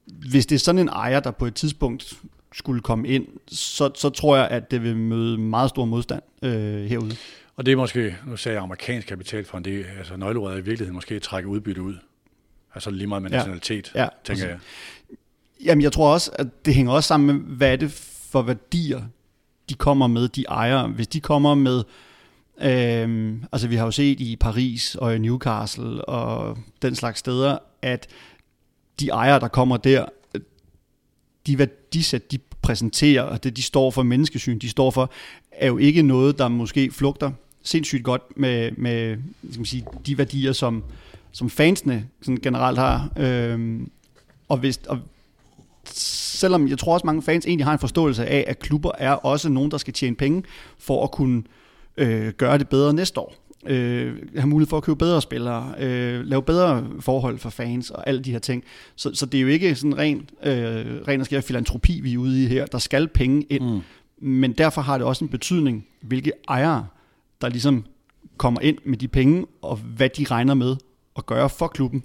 [0.06, 2.14] hvis det er sådan en ejer, der på et tidspunkt
[2.54, 6.86] skulle komme ind, så, så tror jeg, at det vil møde meget stor modstand øh,
[6.86, 7.16] herude.
[7.56, 10.64] Og det er måske, nu sagde jeg amerikansk kapitalfond, det er altså nøgleordet er i
[10.64, 11.96] virkeligheden måske at trække udbytte ud.
[12.76, 14.60] Altså lige meget med nationalitet, ja, ja, tænker jeg.
[15.64, 17.92] Jamen jeg tror også, at det hænger også sammen med, hvad er det
[18.32, 19.02] for værdier,
[19.70, 20.88] de kommer med, de ejere.
[20.88, 21.84] Hvis de kommer med,
[22.62, 27.58] øhm, altså vi har jo set i Paris og i Newcastle og den slags steder,
[27.82, 28.08] at
[29.00, 30.06] de ejere, der kommer der,
[31.48, 35.12] de værdisæt, de præsenterer, og det de står for, menneskesyn, de står for,
[35.52, 37.32] er jo ikke noget, der måske flugter
[37.64, 39.18] sindssygt godt med, med
[39.50, 40.84] skal man sige, de værdier, som,
[41.32, 43.12] som fansene sådan generelt har.
[43.18, 43.92] Øhm,
[44.50, 45.00] og, hvis, og
[45.94, 49.50] selvom jeg tror også mange fans egentlig har en forståelse af, at klubber er også
[49.50, 50.44] nogen, der skal tjene penge
[50.78, 51.44] for at kunne øh,
[52.38, 53.36] gøre det bedre næste år.
[53.68, 58.08] Øh, have mulighed for at købe bedre spillere, øh, lave bedre forhold for fans og
[58.08, 58.64] alle de her ting.
[58.96, 62.18] Så, så det er jo ikke sådan ren, øh, ren og skær filantropi, vi er
[62.18, 62.66] ude i her.
[62.66, 63.64] Der skal penge ind.
[63.64, 63.82] Mm.
[64.22, 66.88] Men derfor har det også en betydning, hvilke ejere,
[67.42, 67.86] der ligesom
[68.38, 70.76] kommer ind med de penge, og hvad de regner med
[71.18, 72.04] at gøre for klubben.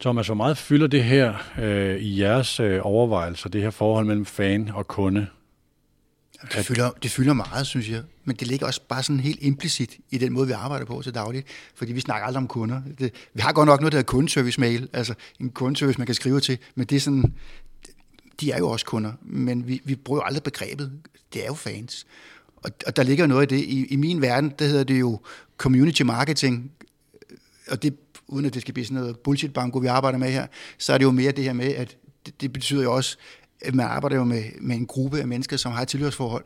[0.00, 4.26] Thomas, hvor meget fylder det her øh, i jeres øh, overvejelser, det her forhold mellem
[4.26, 5.26] fan og kunde?
[6.52, 8.02] Det fylder, det fylder meget, synes jeg.
[8.24, 11.14] Men det ligger også bare sådan helt implicit i den måde, vi arbejder på til
[11.14, 11.46] dagligt.
[11.74, 12.82] Fordi vi snakker aldrig om kunder.
[12.98, 14.88] Det, vi har godt nok noget, der hedder kundeservice-mail.
[14.92, 16.58] Altså en kundeservice, man kan skrive til.
[16.74, 17.34] Men det er sådan,
[18.40, 19.12] de er jo også kunder.
[19.22, 20.92] Men vi, vi bruger aldrig begrebet.
[21.32, 22.06] Det er jo fans.
[22.56, 23.64] Og, og der ligger noget i det.
[23.64, 25.20] I, I min verden, der hedder det jo
[25.56, 26.70] community marketing.
[27.68, 27.96] Og det,
[28.28, 30.46] uden at det skal blive sådan noget bullshit banko, vi arbejder med her,
[30.78, 33.16] så er det jo mere det her med, at det, det betyder jo også,
[33.72, 36.44] man arbejder jo med, med en gruppe af mennesker, som har et tilhørsforhold.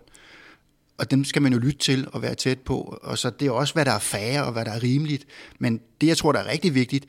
[0.99, 2.99] Og dem skal man jo lytte til og være tæt på.
[3.03, 5.27] Og så det er også, hvad der er færre og hvad der er rimeligt.
[5.59, 7.07] Men det, jeg tror, der er rigtig vigtigt,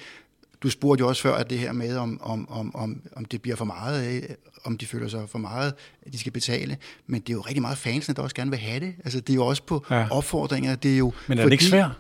[0.64, 3.42] du spurgte jo også før, at det her med, om, om, om, om, om det
[3.42, 4.28] bliver for meget,
[4.64, 6.78] om de føler sig for meget, at de skal betale.
[7.08, 8.94] Men det er jo rigtig meget fansene, der også gerne vil have det.
[9.04, 10.08] Altså, det er jo også på ja.
[10.12, 10.76] opfordringer.
[10.76, 11.92] Det er jo, Men er det ikke svært?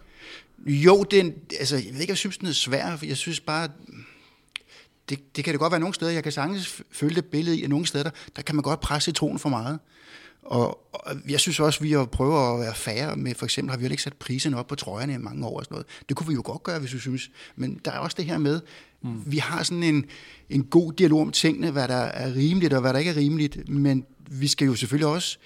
[0.65, 3.39] Jo, det er, altså, jeg ved ikke, jeg synes, den er svær, for jeg synes
[3.39, 3.69] bare,
[5.09, 7.63] det, det kan det godt være nogle steder, jeg kan sagtens følge det billede i,
[7.63, 9.79] at nogle steder, der, der kan man godt presse citronen for meget.
[10.43, 13.77] Og, og jeg synes også, at vi prøver at være færre med, for eksempel har
[13.77, 15.87] vi jo ikke sat prisen op på trøjerne i mange år og sådan noget.
[16.09, 17.31] Det kunne vi jo godt gøre, hvis vi synes.
[17.55, 18.61] Men der er også det her med,
[19.01, 19.23] mm.
[19.25, 20.05] vi har sådan en,
[20.49, 23.69] en god dialog om tingene, hvad der er rimeligt og hvad der ikke er rimeligt,
[23.69, 25.37] men vi skal jo selvfølgelig også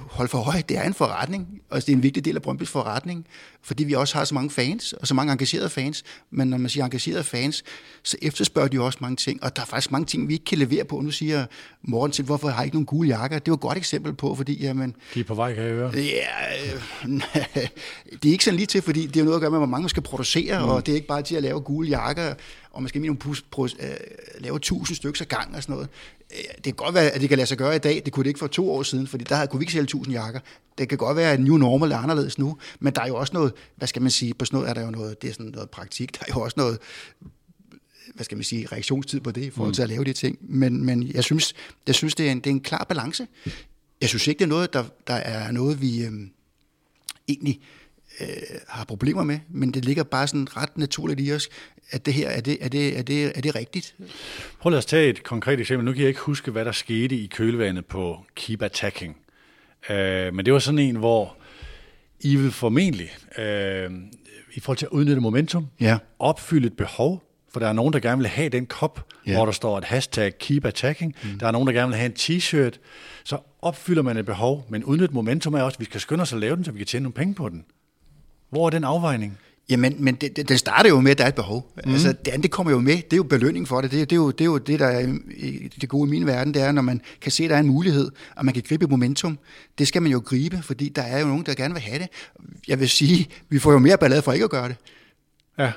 [0.00, 0.68] holde for højt.
[0.68, 3.26] Det er en forretning, og det er en vigtig del af Brøndby's forretning,
[3.62, 6.02] fordi vi også har så mange fans, og så mange engagerede fans.
[6.30, 7.64] Men når man siger engagerede fans,
[8.02, 10.58] så efterspørger de også mange ting, og der er faktisk mange ting, vi ikke kan
[10.58, 11.00] levere på.
[11.00, 11.46] Nu siger
[11.82, 13.38] Morten til, hvorfor har I ikke nogen gule jakker?
[13.38, 14.62] Det var et godt eksempel på, fordi...
[14.62, 15.92] Jamen, de er på vej, kan jeg høre.
[15.94, 17.10] Ja, øh,
[18.22, 19.82] det er ikke sådan lige til, fordi det er noget at gøre med, hvor mange
[19.82, 20.68] man skal producere, mm.
[20.68, 22.34] og det er ikke bare til at lave gule jakker,
[22.70, 23.68] og man skal minimum uh,
[24.38, 25.88] lave tusind stykker ad gang og sådan noget.
[26.30, 28.02] Det kan godt være, at det kan lade sig gøre i dag.
[28.04, 30.14] Det kunne det ikke for to år siden, fordi der kunne vi ikke sælge tusind
[30.14, 30.40] jakker.
[30.78, 33.32] Det kan godt være, at new normal er anderledes nu, men der er jo også
[33.32, 35.46] noget, hvad skal man sige, på sådan noget er der jo noget, det er sådan
[35.46, 36.78] noget praktik, der er jo også noget,
[38.14, 40.38] hvad skal man sige, reaktionstid på det, i forhold til at lave de ting.
[40.40, 41.54] Men, men jeg synes,
[41.86, 43.26] jeg synes det, er en, det er en klar balance.
[44.00, 46.30] Jeg synes ikke, det er noget, der, der er noget, vi øhm,
[47.28, 47.83] egentlig øh,
[48.68, 51.48] har problemer med, men det ligger bare sådan ret naturligt i os,
[51.90, 53.94] at det her, er det, er det, er det, er det rigtigt?
[54.60, 55.84] Prøv lad os tage et konkret eksempel.
[55.84, 59.16] Nu kan jeg ikke huske, hvad der skete i kølvandet på Keep Attacking.
[59.90, 59.96] Uh,
[60.34, 61.36] men det var sådan en, hvor
[62.20, 63.94] I vil formentlig, uh,
[64.54, 65.98] i forhold til at udnytte momentum, ja.
[66.18, 67.22] opfylde et behov,
[67.52, 69.36] for der er nogen, der gerne vil have den kop, ja.
[69.36, 71.14] hvor der står et hashtag Keep Attacking.
[71.24, 71.38] Mm.
[71.38, 72.78] Der er nogen, der gerne vil have en t-shirt.
[73.24, 76.32] Så opfylder man et behov, men udnytte momentum er også, at vi skal skynde os
[76.32, 77.64] at lave den, så vi kan tjene nogle penge på den.
[78.54, 79.38] Hvor er den afvejning?
[79.68, 81.72] Jamen, men det, det, det starter jo med, at der er et behov.
[81.84, 81.92] Mm.
[81.92, 82.96] Altså, det andet kommer jo med.
[82.96, 83.90] Det er jo belønning for det.
[83.90, 85.06] Det, det, er, jo, det er jo det, der er
[85.80, 86.54] det gode i min verden.
[86.54, 88.86] Det er, når man kan se, at der er en mulighed, og man kan gribe
[88.86, 89.38] momentum.
[89.78, 92.08] Det skal man jo gribe, fordi der er jo nogen, der gerne vil have det.
[92.68, 94.76] Jeg vil sige, vi får jo mere ballade for ikke at gøre det.
[95.58, 95.72] Ja.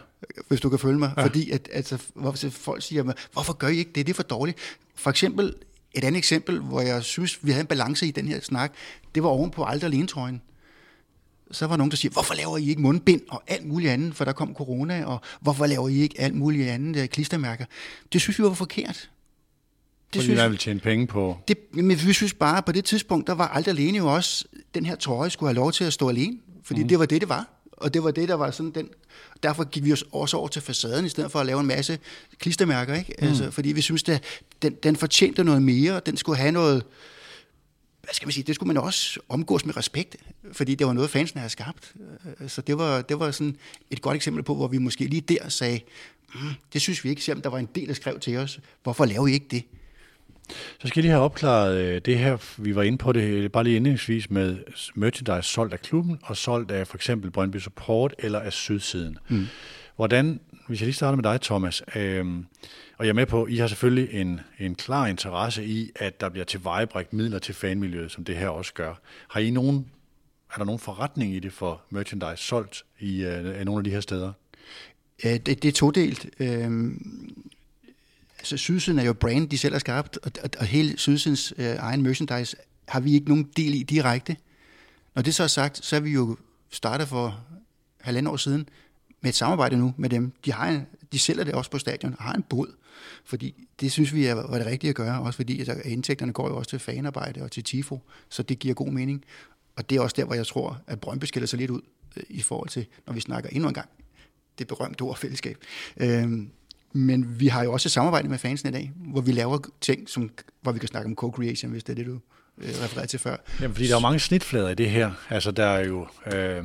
[0.48, 1.12] Hvis du kan følge mig.
[1.18, 1.24] Ja.
[1.24, 4.08] Fordi at, altså, hvorfor folk siger, hvorfor gør I ikke det?
[4.08, 4.58] Det er for dårligt.
[4.96, 5.54] For eksempel,
[5.94, 8.74] et andet eksempel, hvor jeg synes, vi havde en balance i den her snak,
[9.16, 10.42] det var oven på aldrig alene trøjen
[11.52, 14.16] så var der nogen, der siger, hvorfor laver I ikke mundbind og alt muligt andet,
[14.16, 17.66] for der kom corona, og hvorfor laver I ikke alt muligt andet uh, klistermærker?
[18.14, 19.10] Det synes vi var forkert.
[20.14, 21.38] Det Fordi synes, jeg vil tjene penge på...
[21.48, 24.86] Det, men vi synes bare, på det tidspunkt, der var aldrig alene jo også, den
[24.86, 26.88] her trøje skulle have lov til at stå alene, fordi mm.
[26.88, 27.48] det var det, det var.
[27.72, 28.90] Og det var det, der var sådan den...
[29.44, 32.00] Derfor gik vi også over til facaden, i stedet for at lave en masse
[32.40, 33.14] klistermærker, ikke?
[33.22, 33.28] Mm.
[33.28, 34.24] Altså, fordi vi synes, at
[34.62, 36.84] den, den fortjente noget mere, den skulle have noget
[38.08, 40.16] hvad skal man sige, det skulle man også omgås med respekt,
[40.52, 41.94] fordi det var noget, fansen havde skabt.
[42.42, 43.56] Øh, så det var, det var sådan
[43.92, 45.80] et godt eksempel på, hvor vi måske lige der sagde,
[46.36, 46.40] mm,
[46.74, 49.28] det synes vi ikke, selvom der var en del, der skrev til os, hvorfor laver
[49.28, 49.64] I ikke det?
[50.50, 53.64] Så skal jeg lige have opklaret øh, det her, vi var inde på det bare
[53.64, 54.58] lige indlægsvis med
[54.96, 59.18] merchandise solgt af klubben og solgt af for eksempel Brøndby Support eller af Sydsiden.
[59.28, 59.48] Mm.
[59.96, 62.26] Hvordan, hvis jeg lige starter med dig, Thomas, øh,
[62.98, 66.22] og jeg er med på, at I har selvfølgelig en, en klar interesse i, at
[66.22, 68.94] der bliver tilvejebragt midler til fanmiljøet, som det her også gør.
[69.28, 69.86] Har I nogen,
[70.54, 74.02] er der nogen forretning i det for merchandise solgt i uh, nogle af de her
[74.02, 74.34] steder?
[75.26, 76.26] Øh, det, det er todelt.
[76.40, 76.92] Øh,
[78.40, 81.76] altså Sydsiden er jo brand, de selv har skabt, og, og, og hele Sydsidens øh,
[81.80, 82.58] egen merchandise
[82.88, 84.38] har vi ikke nogen del i direkte.
[85.16, 86.38] Når det så er sagt, så er vi jo
[86.70, 87.46] startet for
[88.02, 88.70] halvandet år siden
[89.22, 90.32] med et samarbejde nu med dem.
[90.46, 92.76] De, har en, de sælger det også på stadion og har en båd,
[93.26, 96.50] fordi det synes vi er, var det rigtige at gøre, også fordi at indtægterne går
[96.50, 99.24] jo også til fanarbejde og til TIFO, så det giver god mening.
[99.76, 101.82] Og det er også der, hvor jeg tror, at Brøndby skiller sig lidt ud
[102.18, 103.90] øh, i forhold til, når vi snakker endnu en gang,
[104.60, 105.58] det berømte ord fællesskab.
[105.98, 106.52] Øhm,
[106.94, 110.10] men vi har jo også et samarbejde med fansen i dag, hvor vi laver ting,
[110.10, 110.30] som,
[110.62, 112.20] hvor vi kan snakke om co-creation, hvis det er det, du
[112.58, 113.38] øh, refererede til før.
[113.62, 115.12] Jamen, fordi der er mange snitflader i det her.
[115.30, 116.64] Altså, der er jo, øh,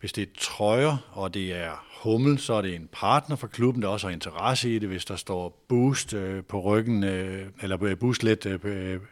[0.00, 3.82] hvis det er trøjer, og det er Hummel, så er det en partner for klubben,
[3.82, 7.96] der også har interesse i det, hvis der står boost øh, på ryggen, øh, eller
[8.00, 8.60] boost lidt øh,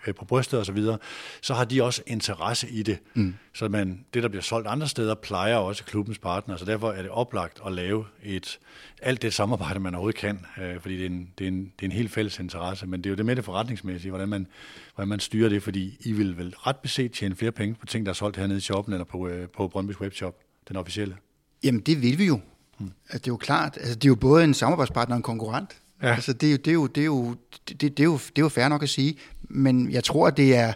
[0.07, 0.98] øh, på brystet osv., så, videre,
[1.40, 2.98] så har de også interesse i det.
[3.14, 3.35] Mm.
[3.55, 7.03] Så man, det, der bliver solgt andre steder, plejer også klubbens partner, så derfor er
[7.03, 8.59] det oplagt at lave et,
[9.03, 11.83] alt det samarbejde, man overhovedet kan, øh, fordi det er, en, det, er en, det
[11.83, 14.46] er en helt fælles interesse, men det er jo det med det forretningsmæssige, hvordan man,
[14.94, 18.07] hvordan man styrer det, fordi I vil vel ret beset tjene flere penge på ting,
[18.07, 20.35] der er solgt hernede i shoppen, eller på, øh, på Brøndby's webshop,
[20.68, 21.16] den officielle.
[21.64, 22.40] Jamen, det vil vi jo.
[22.81, 22.93] Mm.
[23.09, 25.71] Altså, det er jo klart, altså, det er jo både en samarbejdspartner og en konkurrent.
[26.03, 26.14] Ja.
[26.14, 27.37] Altså, det, er jo, det, er jo, det, er jo,
[27.69, 30.57] det, det, er jo, det er jo fair nok at sige, men jeg tror, det
[30.57, 30.73] er,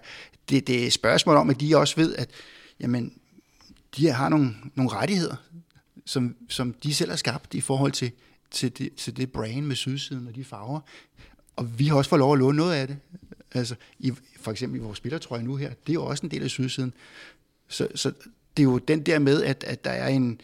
[0.49, 2.31] det, det er et spørgsmål om, at de også ved, at
[2.81, 3.13] jamen,
[3.97, 5.37] de har nogle, nogle rettigheder,
[6.07, 8.11] som, som de selv har skabt i forhold til,
[8.51, 10.81] til, det, til det brand med sydsiden og de farver.
[11.57, 12.97] Og vi har også fået lov at låne noget af det.
[13.53, 16.43] Altså, i, for eksempel i vores spillertrøje nu her, det er jo også en del
[16.43, 16.93] af sydsiden.
[17.69, 18.13] Så, så
[18.57, 20.41] det er jo den der med, at, at der er en,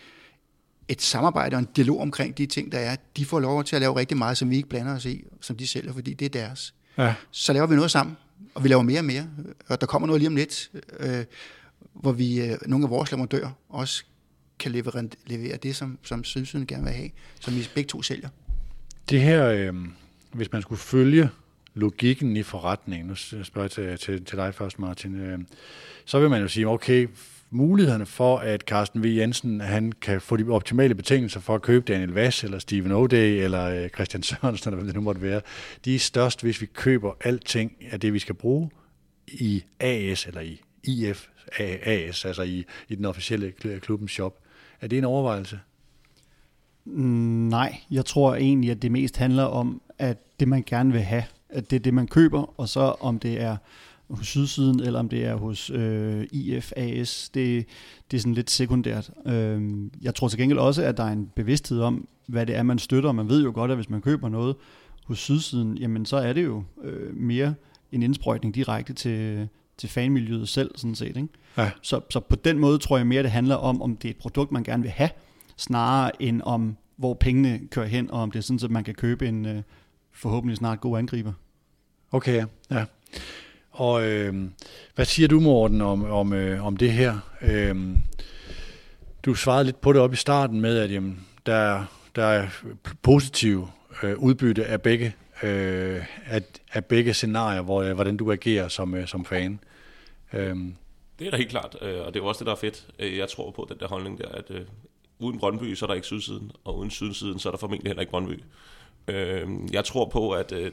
[0.90, 2.96] et samarbejde og en dialog omkring de ting, der er.
[3.16, 5.56] De får lov til at lave rigtig meget, som vi ikke blander os i, som
[5.56, 6.74] de sælger, fordi det er deres.
[6.98, 7.14] Ja.
[7.30, 8.16] Så laver vi noget sammen,
[8.54, 9.26] og vi laver mere og mere.
[9.68, 11.24] Og der kommer noget lige om lidt, øh,
[11.92, 14.04] hvor vi, øh, nogle af vores leverandører også
[14.58, 18.28] kan levere, levere det, som, som Sydsiden gerne vil have, som vi begge to sælger.
[19.10, 19.74] Det her, øh,
[20.32, 21.30] hvis man skulle følge
[21.74, 25.38] logikken i forretningen, nu spørger jeg til, til, til dig først, Martin, øh,
[26.04, 27.08] så vil man jo sige, okay,
[27.50, 29.06] mulighederne for, at Carsten V.
[29.06, 33.16] Jensen han kan få de optimale betingelser for at købe Daniel Vass, eller Steven O'Day,
[33.16, 35.40] eller øh, Christian Sørensen, eller hvad det nu måtte være,
[35.84, 38.70] de er størst, hvis vi køber alting af det, vi skal bruge
[39.26, 41.26] i AS, eller i IF
[41.58, 44.38] AS, altså i, i den officielle klubbens shop.
[44.80, 45.60] Er det en overvejelse?
[46.84, 51.02] Mm, nej, jeg tror egentlig, at det mest handler om, at det man gerne vil
[51.02, 53.56] have, at det er det, man køber, og så om det er
[54.10, 57.66] hos Sydsiden, eller om det er hos øh, IFAS, det,
[58.10, 59.10] det er sådan lidt sekundært.
[59.26, 59.62] Øh,
[60.02, 62.78] jeg tror til gengæld også, at der er en bevidsthed om, hvad det er, man
[62.78, 63.12] støtter.
[63.12, 64.56] Man ved jo godt, at hvis man køber noget
[65.04, 67.54] hos Sydsiden, jamen så er det jo øh, mere
[67.92, 71.16] en indsprøjtning direkte til, til fanmiljøet selv, sådan set.
[71.16, 71.28] Ikke?
[71.56, 71.70] Ja.
[71.82, 74.16] Så, så på den måde tror jeg mere, det handler om, om det er et
[74.16, 75.10] produkt, man gerne vil have,
[75.56, 78.94] snarere end om, hvor pengene kører hen, og om det er sådan, at man kan
[78.94, 79.62] købe en øh,
[80.12, 81.32] forhåbentlig snart god angriber.
[82.12, 82.84] Okay, ja.
[83.70, 84.34] Og øh,
[84.94, 87.18] hvad siger du, Morten, om, om, øh, om det her?
[87.42, 87.76] Øh,
[89.22, 91.84] du svarede lidt på det op i starten med, at jamen, der,
[92.16, 92.48] der er
[93.02, 93.68] positiv
[94.02, 98.94] øh, udbytte af begge, øh, af, af begge scenarier, hvor, øh, hvordan du agerer som,
[98.94, 99.60] øh, som fan.
[100.32, 100.56] Øh.
[101.18, 102.86] Det er da helt klart, øh, og det er også det, der er fedt.
[102.98, 104.60] Øh, jeg tror på den der holdning der, at øh,
[105.18, 108.00] uden Brøndby, så er der ikke sydsiden, og uden sydsiden, så er der formentlig heller
[108.00, 108.42] ikke Brøndby.
[109.08, 110.72] Øh, jeg tror på, at øh,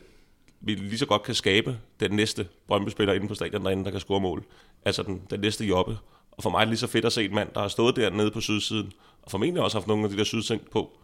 [0.62, 4.00] vi lige så godt kan skabe den næste Brøndby-spiller inde på stadion derinde, der kan
[4.00, 4.44] score mål.
[4.86, 5.98] Altså den, den næste jobbe.
[6.32, 7.96] Og for mig er det lige så fedt at se en mand, der har stået
[7.96, 8.92] dernede på sydsiden,
[9.22, 10.98] og formentlig også haft nogle af de der sydsing på.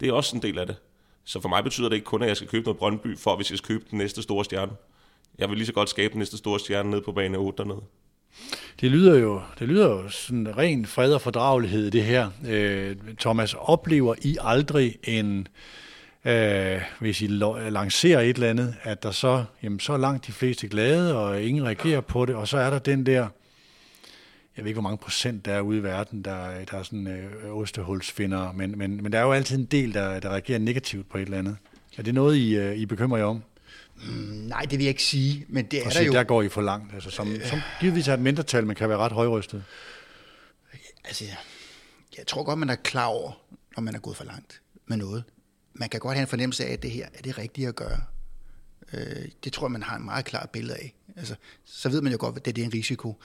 [0.00, 0.76] Det er også en del af det.
[1.24, 3.38] Så for mig betyder det ikke kun, at jeg skal købe noget Brøndby, for at
[3.38, 4.72] vi skal købe den næste store stjerne.
[5.38, 7.80] Jeg vil lige så godt skabe den næste store stjerne nede på bane 8 dernede.
[8.80, 12.30] Det lyder jo, det lyder jo sådan ren fred og fordragelighed, det her.
[12.48, 15.44] Øh, Thomas, oplever I aldrig en, øh,
[16.98, 17.26] hvis I
[17.70, 21.42] lancerer et eller andet, at der så, jamen, så er langt de fleste glade, og
[21.42, 23.28] ingen reagerer på det, og så er der den der,
[24.56, 27.06] jeg ved ikke, hvor mange procent der er ude i verden, der, der er sådan
[27.06, 31.10] øh, ostehulsfinder, men, men, men der er jo altid en del, der, der reagerer negativt
[31.10, 31.56] på et eller andet.
[31.98, 33.42] Er det noget, I, øh, I bekymrer jer om?
[33.96, 34.12] Mm,
[34.48, 36.12] nej, det vil jeg ikke sige, men det er og der jo...
[36.12, 38.88] der går I for langt, altså, som, øh, som givetvis er et mindretal, men kan
[38.88, 39.64] være ret højrystet.
[41.04, 41.24] Altså,
[42.18, 43.32] jeg tror godt, man er klar over,
[43.76, 45.24] når man er gået for langt med noget
[45.80, 48.00] man kan godt have en fornemmelse af, at det her er det rigtige at gøre.
[48.92, 50.94] Øh, det tror jeg, man har en meget klar billede af.
[51.16, 53.16] Altså, så ved man jo godt, at det, det er en risiko.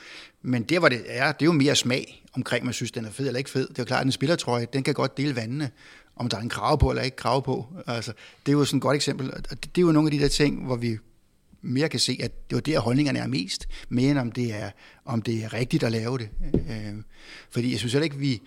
[0.41, 3.11] Men der, hvor det er, det er jo mere smag omkring, man synes, den er
[3.11, 3.67] fed eller ikke fed.
[3.67, 5.71] Det er jo klart, at en spillertrøje, den kan godt dele vandene,
[6.15, 7.67] om der er en krave på eller ikke krave på.
[7.87, 8.13] Altså,
[8.45, 9.33] det er jo sådan et godt eksempel.
[9.33, 10.97] Og det, det er jo nogle af de der ting, hvor vi
[11.61, 14.71] mere kan se, at det er der, holdningerne er mest, mere end om det er,
[15.05, 16.29] om det er rigtigt at lave det.
[16.53, 16.93] Øh,
[17.49, 18.41] fordi jeg synes heller ikke, vi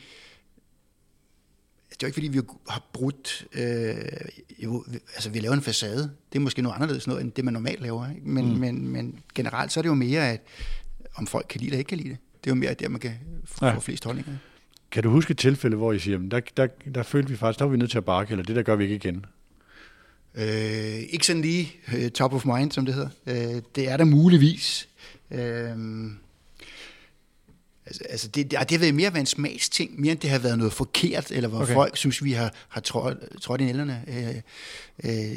[2.00, 3.46] det er jo ikke, fordi vi har brudt...
[3.52, 3.94] Øh,
[4.58, 4.84] jo,
[5.14, 6.10] altså, vi laver en facade.
[6.32, 8.10] Det er måske noget anderledes noget, end det, man normalt laver.
[8.10, 8.28] Ikke?
[8.28, 8.58] Men, mm.
[8.58, 10.40] men, men generelt, så er det jo mere, at
[11.14, 12.18] om folk kan lide det eller ikke kan lide det.
[12.44, 13.12] Det er jo mere der, man kan
[13.44, 13.78] få ja.
[13.78, 14.32] flest holdninger.
[14.90, 17.64] Kan du huske et tilfælde, hvor I siger, der, der, der følte vi faktisk, der
[17.64, 19.26] var vi nødt til at bakke, eller det der gør vi ikke igen?
[20.34, 23.08] Øh, ikke sådan lige uh, top of mind, som det hedder.
[23.26, 24.88] Øh, det er der muligvis.
[25.30, 25.76] Øh,
[27.88, 30.38] Altså, altså det, det, det har været mere været en smagsting, mere end det har
[30.38, 31.74] været noget forkert, eller hvor okay.
[31.74, 34.02] folk synes, vi har, har trådt, trådt i nælderne.
[34.08, 34.34] Øh,
[35.04, 35.36] øh,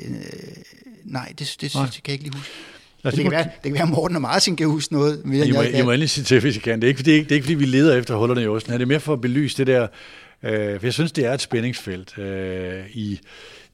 [1.03, 1.85] nej, det, det, nej.
[1.85, 2.51] det kan jeg ikke lige huske.
[3.03, 5.47] Altså, det, kan være, det kan være, at Morten og Martin kan huske noget mere,
[5.47, 6.81] I må, jeg, I må endelig sige til, hvis I kan.
[6.81, 8.47] Det er, ikke, det, er ikke, det er ikke, fordi vi leder efter hullerne i
[8.47, 8.73] osten.
[8.73, 9.87] Det er mere for at belyse det der,
[10.43, 13.19] øh, for jeg synes, det er et spændingsfelt øh, i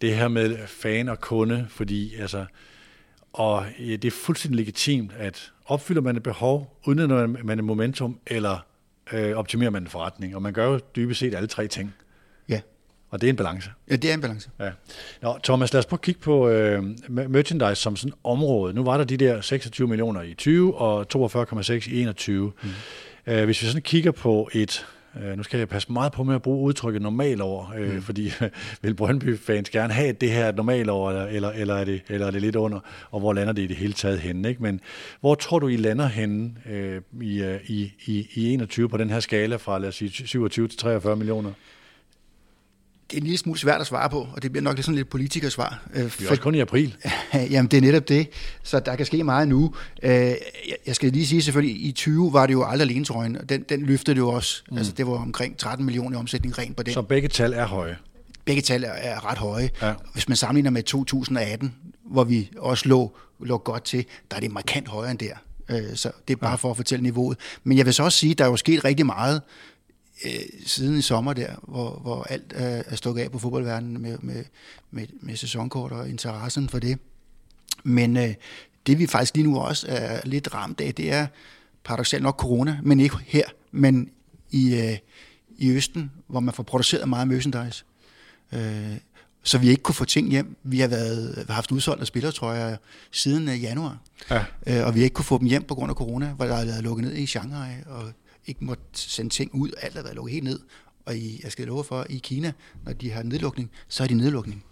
[0.01, 2.45] det her med fan og kunde, fordi altså,
[3.37, 8.59] og det er fuldstændig legitimt, at opfylder man et behov, udnytter man et momentum, eller
[9.13, 10.35] øh, optimerer man en forretning.
[10.35, 11.93] Og man gør jo dybest set alle tre ting.
[12.49, 12.61] Ja.
[13.09, 13.69] Og det er en balance.
[13.89, 14.49] Ja, det er en balance.
[14.59, 14.71] Ja.
[15.21, 18.73] Nå, Thomas, lad os prøve at kigge på øh, merchandise som sådan område.
[18.73, 22.51] Nu var der de der 26 millioner i 20 og 42,6 i 21.
[22.63, 22.69] Mm.
[23.27, 24.85] Øh, hvis vi sådan kigger på et
[25.23, 28.01] Øh, nu skal jeg passe meget på med at bruge udtrykket normalår, øh, mm.
[28.01, 28.31] fordi
[28.81, 32.41] vil Brøndby-fans gerne have det her normalår, eller, eller, eller, er det, eller er det
[32.41, 32.79] lidt under,
[33.11, 34.49] og hvor lander det i det hele taget henne?
[34.49, 34.63] Ikke?
[34.63, 34.81] Men
[35.19, 39.09] hvor tror du, I lander henne øh, i, øh, i, i, i 21 på den
[39.09, 41.51] her skala fra, lad os sige, 27 til 43 millioner?
[43.11, 44.95] Det er en lille smule svært at svare på, og det bliver nok lidt sådan
[44.95, 45.81] lidt politikersvar.
[45.93, 46.95] Øh, det er også kun i april.
[47.51, 48.29] Jamen, det er netop det.
[48.63, 49.73] Så der kan ske meget nu.
[50.03, 50.11] Øh,
[50.87, 53.65] jeg skal lige sige selvfølgelig, i 20 var det jo aldrig alene trøjen, og den,
[53.69, 54.63] den løftede det jo også.
[54.71, 54.77] Mm.
[54.77, 56.93] Altså, det var omkring 13 millioner i omsætning rent på den.
[56.93, 57.97] Så begge tal er høje?
[58.45, 59.69] Begge tal er, er ret høje.
[59.81, 59.93] Ja.
[60.13, 64.51] Hvis man sammenligner med 2018, hvor vi også lå, lå godt til, der er det
[64.51, 65.33] markant højere end der.
[65.69, 66.55] Øh, så det er bare ja.
[66.55, 67.37] for at fortælle niveauet.
[67.63, 69.41] Men jeg vil så også sige, at der er jo sket rigtig meget
[70.25, 70.31] øh,
[70.65, 74.43] siden i sommer der, hvor, hvor alt er, er stukket af på fodboldverdenen med, med,
[74.91, 76.99] med, med sæsonkort og interessen for det.
[77.83, 78.33] Men øh,
[78.87, 81.27] det vi faktisk lige nu også er lidt ramt af, det er
[81.83, 84.09] paradoxalt nok corona, men ikke her, men
[84.51, 84.97] i, øh,
[85.57, 87.83] i Østen, hvor man får produceret meget merchandise.
[88.51, 88.97] Øh,
[89.43, 90.55] så vi ikke kunne få ting hjem.
[90.63, 92.07] Vi har været, har haft udsolgt af
[92.41, 92.77] jeg,
[93.11, 93.97] siden øh, januar.
[94.31, 94.43] Ja.
[94.67, 96.55] Øh, og vi har ikke kunne få dem hjem på grund af corona, hvor der
[96.55, 98.11] har været lukket ned i Shanghai, og
[98.47, 99.71] ikke måtte sende ting ud.
[99.81, 100.59] Alt er været lukket helt ned.
[101.05, 102.53] Og i, jeg skal love for, i Kina,
[102.85, 104.63] når de har nedlukning, så er de nedlukning.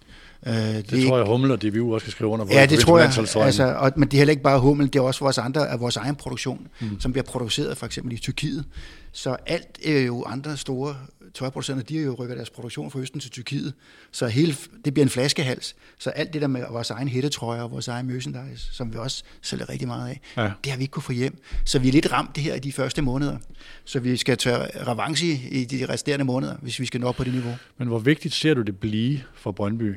[0.47, 2.51] Øh, det, det tror jeg, Hummel og DVU også skal skrive under på.
[2.51, 3.11] Ja, det tror jeg.
[3.36, 5.79] Altså, og, men det er heller ikke bare Hummel, det er også vores andre af
[5.79, 6.99] vores egen produktion, mm.
[6.99, 8.65] som bliver produceret for eksempel i Tyrkiet.
[9.11, 10.95] Så alt er jo andre store
[11.33, 13.73] tøjproducenter, de har jo rykket deres produktion fra Østen til Tyrkiet.
[14.11, 14.55] Så hele,
[14.86, 15.75] det bliver en flaskehals.
[15.99, 19.23] Så alt det der med vores egen hættetrøjer og vores egen merchandise, som vi også
[19.41, 20.51] sælger rigtig meget af, ja.
[20.63, 21.38] det har vi ikke kunne få hjem.
[21.65, 23.38] Så vi er lidt ramt det her i de første måneder.
[23.86, 27.23] Så vi skal tørre revanche i de resterende måneder, hvis vi skal nå op på
[27.23, 27.55] det niveau.
[27.77, 29.95] Men hvor vigtigt ser du det blive for Brøndby?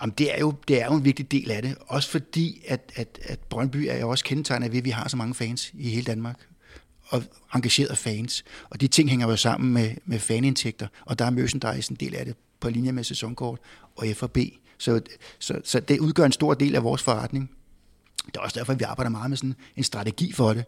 [0.00, 1.76] Jamen, det, er jo, det er jo en vigtig del af det.
[1.86, 5.16] Også fordi, at, at, at Brøndby er jo også kendetegnet ved, at vi har så
[5.16, 6.46] mange fans i hele Danmark
[7.08, 7.22] og
[7.54, 8.44] engagerede fans.
[8.70, 12.14] Og de ting hænger jo sammen med, med fanindtægter, og der er merchandise en del
[12.14, 13.58] af det på linje med sæsonkort
[13.96, 14.38] og FB.
[14.78, 15.00] Så,
[15.38, 17.50] så, så det udgør en stor del af vores forretning.
[18.26, 20.64] Det er også derfor, at vi arbejder meget med sådan en strategi for det.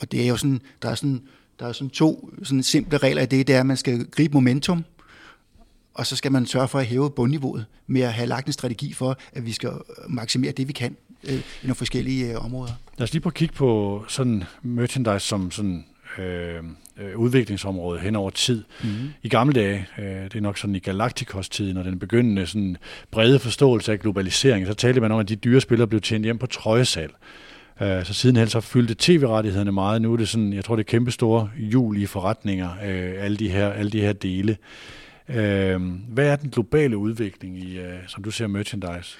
[0.00, 1.22] Og det er jo sådan, der er sådan,
[1.58, 3.46] der er sådan to sådan simple regler i det.
[3.46, 4.84] Det er, at man skal gribe momentum,
[5.94, 8.92] og så skal man sørge for at hæve bundniveauet med at have lagt en strategi
[8.92, 9.70] for, at vi skal
[10.08, 12.72] maksimere det, vi kan øh, i nogle forskellige øh, områder.
[12.98, 15.84] Lad os lige prøve at kigge på sådan merchandise som sådan
[16.18, 16.62] øh,
[17.00, 18.64] øh, udviklingsområde hen over tid.
[18.82, 19.08] Mm-hmm.
[19.22, 22.76] I gamle dage, øh, det er nok sådan i Galacticos-tiden, og den begyndende sådan
[23.10, 26.38] brede forståelse af globalisering, så talte man om, at de dyre spillere blev tjent hjem
[26.38, 27.10] på trøjesal.
[27.82, 30.02] Øh, så sidenhen så fyldte tv-rettighederne meget.
[30.02, 33.36] Nu er det sådan, jeg tror, det er kæmpe store jul i forretninger, øh, alle,
[33.36, 34.56] de her, alle de her dele.
[35.34, 39.18] Øh, hvad er den globale udvikling i, øh, som du ser merchandise?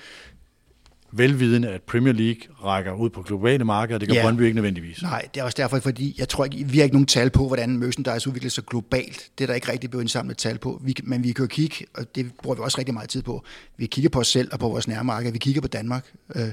[1.13, 4.23] velvidende, at Premier League rækker ud på globale markeder, det gør ja.
[4.23, 5.03] Brøndby ikke nødvendigvis.
[5.03, 7.47] Nej, det er også derfor, fordi jeg tror ikke, vi har ikke nogen tal på,
[7.47, 9.31] hvordan merchandise udvikler sig globalt.
[9.39, 10.81] Det er der ikke rigtig blevet indsamlet tal på.
[10.85, 13.45] Vi, men vi kan jo kigge, og det bruger vi også rigtig meget tid på,
[13.77, 16.49] vi kigger på os selv og på vores nærmarked, vi kigger på Danmark, øh,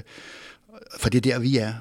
[0.98, 1.72] for det er der, vi er.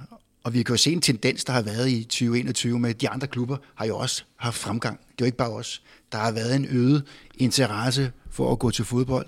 [0.43, 3.27] Og vi kan jo se en tendens, der har været i 2021 med de andre
[3.27, 4.99] klubber, har jo også haft fremgang.
[4.99, 5.81] Det er jo ikke bare os.
[6.11, 7.03] Der har været en øget
[7.37, 9.27] interesse for at gå til fodbold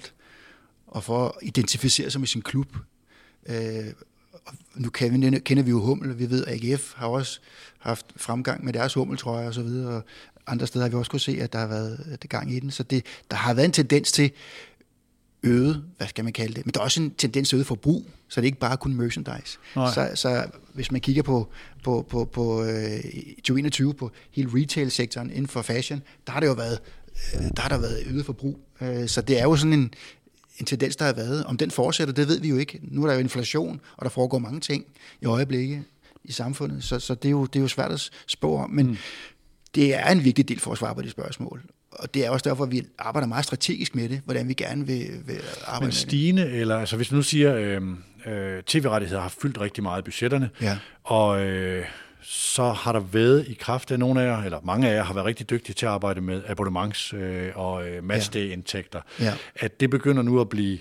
[0.88, 2.76] og for at identificere sig med sin klub.
[3.45, 3.86] Øh,
[4.76, 7.39] nu kender vi jo Hummel, vi ved, at AGF har også
[7.80, 9.95] haft fremgang med deres Hummel, tror jeg, og så videre.
[9.95, 10.03] Og
[10.47, 12.72] andre steder har vi også kunne se, at der har været det gang i den.
[12.72, 14.32] Så det, der har været en tendens til
[15.44, 18.06] øget, hvad skal man kalde det, men der er også en tendens til øget forbrug,
[18.28, 19.58] så det er ikke bare kun merchandise.
[19.94, 21.50] Så, så hvis man kigger på,
[21.84, 23.04] på, på, på øh,
[23.36, 26.80] 2021 på hele retail-sektoren inden for fashion, der har det jo været,
[27.36, 28.60] øh, der har der været øget forbrug.
[28.82, 29.94] Øh, så det er jo sådan en,
[30.58, 31.46] en tendens, der har været.
[31.46, 32.80] Om den fortsætter, det ved vi jo ikke.
[32.84, 34.86] Nu er der jo inflation, og der foregår mange ting
[35.22, 35.84] i øjeblikket
[36.24, 38.88] i samfundet, så, så det, er jo, det er jo svært at spå om, men
[38.88, 38.98] mm.
[39.76, 41.62] det er en vigtig del for at svare på de spørgsmål.
[41.92, 44.88] Og det er også derfor, at vi arbejder meget strategisk med det, hvordan vi gerne
[44.88, 46.62] vil, vil arbejde Men stigende, med det.
[46.62, 47.82] eller altså hvis nu siger, øh,
[48.26, 50.78] øh, tv-rettigheder har fyldt rigtig meget i budgetterne, ja.
[51.04, 51.86] og øh,
[52.22, 55.14] så har der været i kraft af nogle af jer, eller mange af jer, har
[55.14, 59.02] været rigtig dygtige til at arbejde med abonnements- øh, og øh, matchday-indtægter.
[59.20, 59.34] Ja.
[59.56, 60.80] At det begynder nu at blive,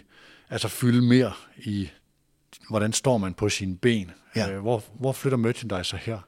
[0.51, 1.91] altså fylde mere i,
[2.69, 4.11] hvordan står man på sine ben.
[4.37, 4.51] Ja.
[4.53, 6.19] Øh, hvor, hvor flytter merchandise her?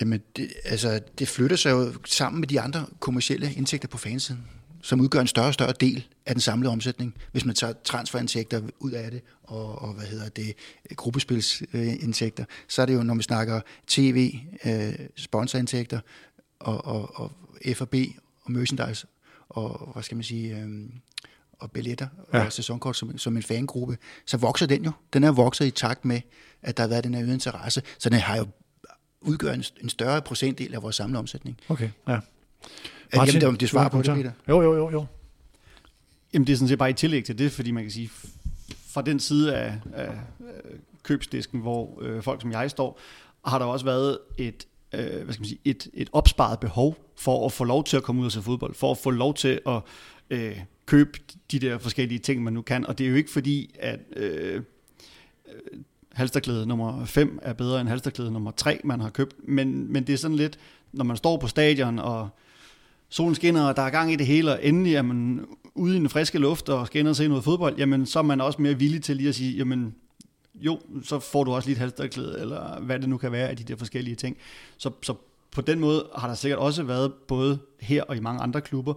[0.00, 4.44] Jamen, det, altså, det flytter sig jo sammen med de andre kommercielle indtægter på fansiden
[4.84, 8.60] som udgør en større og større del af den samlede omsætning, hvis man tager transferindtægter
[8.78, 10.54] ud af det, og, og hvad hedder det,
[10.96, 14.34] gruppespilsindtægter, så er det jo, når vi snakker tv,
[14.64, 16.00] øh, sponsorindtægter,
[16.60, 17.32] og, og, og
[17.74, 17.94] F&B,
[18.42, 19.06] og merchandise,
[19.48, 20.68] og hvad skal man sige, øh,
[21.52, 22.44] og billetter ja.
[22.44, 24.92] og sæsonkort som, som en fangruppe, så vokser den jo.
[25.12, 26.20] Den er vokset i takt med,
[26.62, 28.46] at der har været den her øget interesse, så den har jo
[29.24, 31.56] udgør en, en større procentdel af vores samlede omsætning.
[31.68, 32.18] Okay, ja.
[33.16, 34.32] Martin, Jamen, det, det svarer på det, Peter.
[34.48, 35.06] Jo, jo, jo, jo.
[36.34, 38.10] Jamen, det er sådan set bare i tillæg til det, fordi man kan sige,
[38.86, 40.10] fra den side af, af
[41.02, 43.00] købsdisken, hvor øh, folk som jeg står,
[43.44, 47.46] har der også været et, øh, hvad skal man sige, et, et opsparet behov for
[47.46, 49.60] at få lov til at komme ud og se fodbold, for at få lov til
[49.66, 49.80] at
[50.30, 51.18] øh, købe
[51.50, 52.86] de der forskellige ting, man nu kan.
[52.86, 54.62] Og det er jo ikke fordi, at øh,
[56.14, 60.12] halsterklæde nummer 5 er bedre end halsterklæde nummer 3, man har købt, men, men det
[60.12, 60.58] er sådan lidt,
[60.92, 62.28] når man står på stadion og
[63.08, 65.98] solen skinner, og der er gang i det hele, og endelig er man ude i
[65.98, 68.62] den friske luft og skal ind og se noget fodbold, jamen så er man også
[68.62, 69.94] mere villig til lige at sige, jamen
[70.54, 73.56] jo, så får du også lige et halsterklæde, eller hvad det nu kan være af
[73.56, 74.36] de der forskellige ting.
[74.76, 75.14] Så, så
[75.50, 78.94] på den måde har der sikkert også været, både her og i mange andre klubber,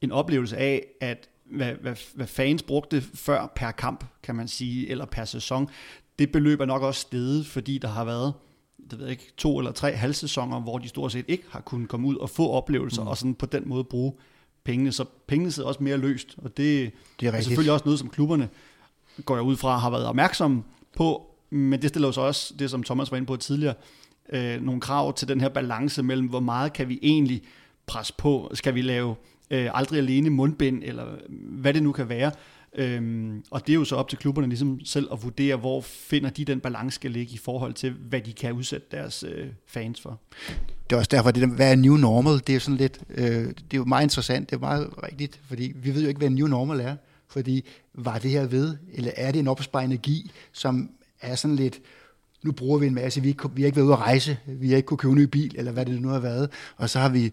[0.00, 4.90] en oplevelse af, at hvad, hvad, hvad fans brugte før per kamp, kan man sige,
[4.90, 5.68] eller per sæson,
[6.18, 8.34] det beløb er nok også steget, fordi der har været
[8.90, 11.88] det ved jeg ikke, to eller tre halvsæsoner, hvor de stort set ikke har kunnet
[11.88, 13.08] komme ud og få oplevelser, mm.
[13.08, 14.12] og sådan på den måde bruge
[14.64, 14.92] pengene.
[14.92, 18.08] Så pengene sidder også mere løst, og det, det er, er selvfølgelig også noget, som
[18.08, 18.48] klubberne,
[19.24, 20.62] går jeg ud fra, har været opmærksomme
[20.96, 23.74] på, men det stiller jo så også, det som Thomas var inde på tidligere,
[24.32, 27.42] øh, nogle krav til den her balance mellem, hvor meget kan vi egentlig
[27.86, 28.50] presse på?
[28.54, 29.14] Skal vi lave
[29.50, 32.30] øh, aldrig alene mundbind, eller hvad det nu kan være?
[32.74, 36.30] Øhm, og det er jo så op til klubberne ligesom selv at vurdere, hvor finder
[36.30, 40.00] de den balance skal ligge i forhold til, hvad de kan udsætte deres øh, fans
[40.00, 40.20] for.
[40.90, 42.40] Det er også derfor, det der, hvad er new normal?
[42.46, 45.72] Det er sådan lidt, øh, det er jo meget interessant, det er meget rigtigt, fordi
[45.76, 46.96] vi ved jo ikke, hvad new normal er.
[47.28, 47.64] Fordi
[47.94, 51.80] var det her ved, eller er det en opsparet energi, som er sådan lidt,
[52.42, 54.68] nu bruger vi en masse, vi, ikke, vi har ikke været ude at rejse, vi
[54.68, 56.98] har ikke kunne købe en ny bil, eller hvad det nu har været, og så
[56.98, 57.32] har vi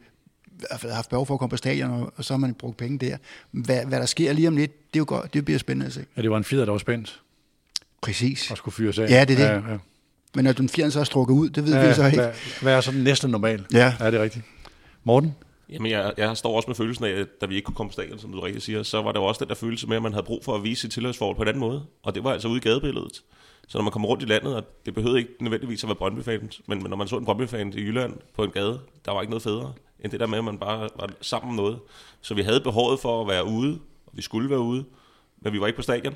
[0.72, 3.18] haft behov for at komme på stadion, og, så har man brugt penge der.
[3.52, 5.94] Hvad, hvad der sker lige om lidt, det, er jo godt, det bliver spændende at
[5.94, 6.06] se.
[6.18, 7.22] Ja, det var en fjeder, der var spændt.
[8.02, 8.52] Præcis.
[8.52, 9.10] Og skulle fyres af.
[9.10, 9.68] Ja, det er det.
[9.68, 9.78] Ja, ja.
[10.36, 12.18] Men når den fjerde så er strukket ud, det ved ja, vi så ikke.
[12.18, 12.32] Hvad,
[12.62, 13.66] hvad er så den næste normal?
[13.74, 13.94] Ja.
[14.00, 14.46] ja, det er rigtigt.
[15.04, 15.36] Morten?
[15.70, 17.94] Jamen, jeg, jeg står også med følelsen af, at da vi ikke kunne komme på
[17.94, 20.14] stadion, som du rigtig siger, så var der også den der følelse med, at man
[20.14, 21.84] havde brug for at vise sit tilhørsforhold på en anden måde.
[22.04, 23.22] Og det var altså ude i gadebilledet.
[23.72, 26.62] Så når man kommer rundt i landet, og det behøvede ikke nødvendigvis at være Brøndby-fans,
[26.68, 29.44] men når man så en brøndby i Jylland på en gade, der var ikke noget
[29.44, 31.80] federe, end det der med, at man bare var sammen om noget.
[32.22, 34.86] Så vi havde behovet for at være ude, og vi skulle være ude,
[35.42, 36.16] men vi var ikke på stadion.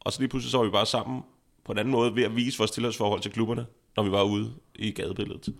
[0.00, 1.22] Og så lige pludselig så var vi bare sammen
[1.64, 3.66] på en anden måde ved at vise vores tilhørsforhold til klubberne,
[3.96, 5.54] når vi var ude i gadebilledet.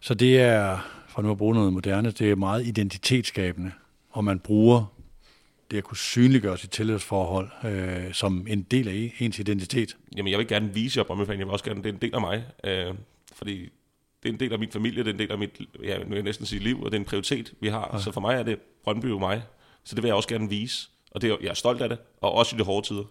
[0.00, 0.78] Så det er,
[1.08, 3.72] for nu at bruge noget moderne, det er meget identitetsskabende,
[4.10, 4.93] og man bruger
[5.70, 9.96] det at kunne synliggøre sit tilhørsforhold øh, som en del af ens identitet.
[10.16, 11.38] Jamen, jeg vil gerne vise jer Brøndby-fan.
[11.38, 12.44] Jeg vil også gerne, det er en del af mig.
[12.64, 12.94] Øh,
[13.32, 13.68] fordi
[14.22, 16.04] det er en del af min familie, det er en del af mit, ja, nu
[16.04, 17.90] vil jeg næsten sige liv, og det er en prioritet, vi har.
[17.92, 17.98] Ja.
[17.98, 19.42] Så for mig er det Brøndby jo mig.
[19.84, 20.88] Så det vil jeg også gerne vise.
[21.10, 23.04] Og det er, jeg er stolt af det, og også i de hårde tider.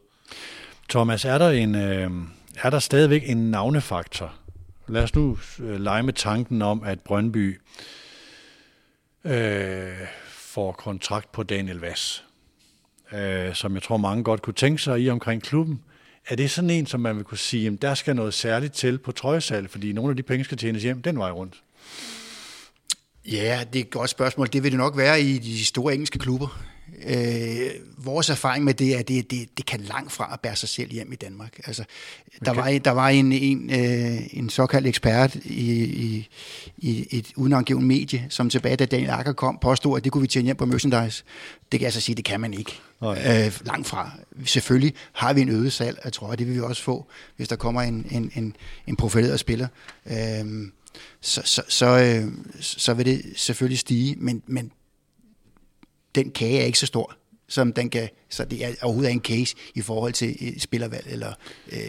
[0.90, 2.12] Thomas, er der, en, øh,
[2.64, 4.34] er der stadigvæk en navnefaktor?
[4.88, 7.62] Lad os nu øh, lege med tanken om, at Brøndby
[9.26, 9.92] øh,
[10.28, 12.24] får kontrakt på Daniel Vass
[13.14, 15.82] øh, som jeg tror mange godt kunne tænke sig i omkring klubben.
[16.28, 18.98] Er det sådan en, som man vil kunne sige, at der skal noget særligt til
[18.98, 21.64] på trøjesal, fordi nogle af de penge skal tjenes hjem den vej rundt?
[23.26, 24.48] Ja, det er et godt spørgsmål.
[24.54, 26.73] Det vil det nok være i de store engelske klubber.
[27.08, 30.56] Øh, vores erfaring med det er, at det, det, det kan langt fra at bære
[30.56, 31.60] sig selv hjem i Danmark.
[31.66, 31.84] Altså,
[32.46, 32.74] der, okay.
[32.74, 36.28] var, der var en, en, øh, en såkaldt ekspert i, i,
[36.78, 40.28] i et udenangivet medie, som tilbage da Daniel Akker kom, påstod, at det kunne vi
[40.28, 41.24] tjene hjem på merchandise.
[41.72, 42.80] Det kan jeg så sige, det kan man ikke.
[43.00, 43.46] Okay.
[43.46, 44.12] Øh, langt fra.
[44.46, 47.56] Selvfølgelig har vi en øget salg, jeg tror, det vil vi også få, hvis der
[47.56, 48.56] kommer en, en, en,
[48.88, 49.68] en profileret spiller.
[50.06, 50.68] Øh,
[51.22, 52.32] så, så, så, øh,
[52.62, 54.72] så vil det selvfølgelig stige, men, men
[56.16, 57.16] den kage er ikke så stor,
[57.48, 61.34] som den kan, så det er overhovedet en case i forhold til øh, spillervalg eller
[61.72, 61.80] øh,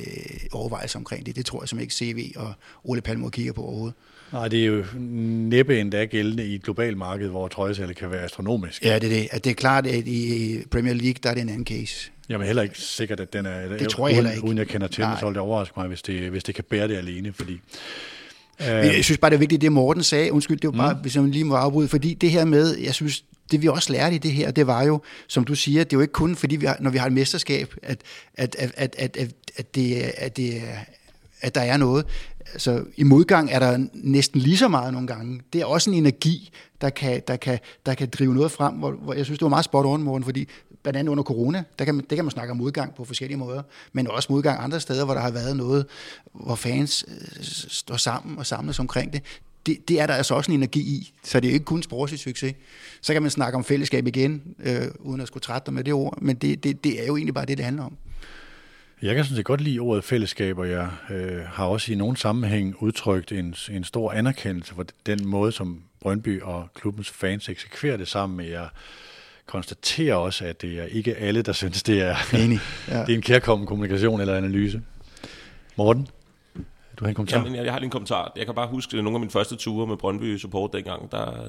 [0.53, 1.37] overvejelser omkring det.
[1.37, 2.53] Det tror jeg som ikke CV og
[2.85, 3.95] Ole Palmer kigger på overhovedet.
[4.33, 8.25] Nej, det er jo næppe endda gældende i et globalt marked, hvor trøjesalget kan være
[8.25, 8.85] astronomisk.
[8.85, 9.29] Ja, det er det.
[9.31, 12.11] At det er klart, at i Premier League, der er det en anden case.
[12.29, 13.77] Jamen heller ikke sikkert, at den er...
[13.79, 14.45] Det tror jeg heller ikke.
[14.45, 16.89] Uden jeg kender til så vil det overraske mig, hvis det, hvis det kan bære
[16.89, 17.53] det alene, fordi...
[18.61, 18.67] Øh...
[18.67, 20.33] Jeg synes bare, det er vigtigt, det Morten sagde.
[20.33, 21.01] Undskyld, det var bare, mm.
[21.01, 24.17] hvis jeg lige må afbryde, fordi det her med, jeg synes, det vi også lærte
[24.17, 26.57] i det her, det var jo, som du siger, det er jo ikke kun fordi,
[26.57, 28.03] vi har, når vi har et mesterskab, at,
[28.35, 30.63] at, at, at, at, at, det, at, det,
[31.41, 32.07] at der er noget.
[32.53, 35.41] Altså, i modgang er der næsten lige så meget nogle gange.
[35.53, 38.91] Det er også en energi, der kan, der kan, der kan drive noget frem, hvor,
[38.91, 40.49] hvor jeg synes, det var meget spot on, morgen, fordi
[40.83, 43.39] blandt andet under corona, der kan man, det kan man snakke om modgang på forskellige
[43.39, 45.87] måder, men også modgang andre steder, hvor der har været noget,
[46.33, 49.23] hvor fans øh, står sammen og samles omkring det
[49.67, 52.21] det, det er der altså også en energi i, så det er ikke kun sportslig
[52.21, 52.55] succes.
[53.01, 56.19] Så kan man snakke om fællesskab igen, øh, uden at skulle trætte med det ord,
[56.23, 57.97] men det, det, det er jo egentlig bare det, det handler om.
[59.03, 62.17] Jeg kan sådan set godt lide ordet fællesskab, og jeg øh, har også i nogen
[62.17, 67.97] sammenhæng udtrykt en, en stor anerkendelse for den måde, som Brøndby og klubbens fans eksekverer
[67.97, 68.47] det sammen med.
[68.47, 68.69] Jeg
[69.47, 72.61] konstaterer også, at det er ikke alle, der synes, det er, Enig.
[72.89, 73.01] Ja.
[73.01, 74.83] det er en kærkommen kommunikation eller analyse.
[75.77, 76.09] Morten?
[76.97, 77.39] Du har en kommentar?
[77.39, 78.33] Jamen, jeg, jeg har lige en kommentar.
[78.37, 81.13] Jeg kan bare huske nogle af mine første ture med Brøndby Support dengang.
[81.13, 81.49] Der,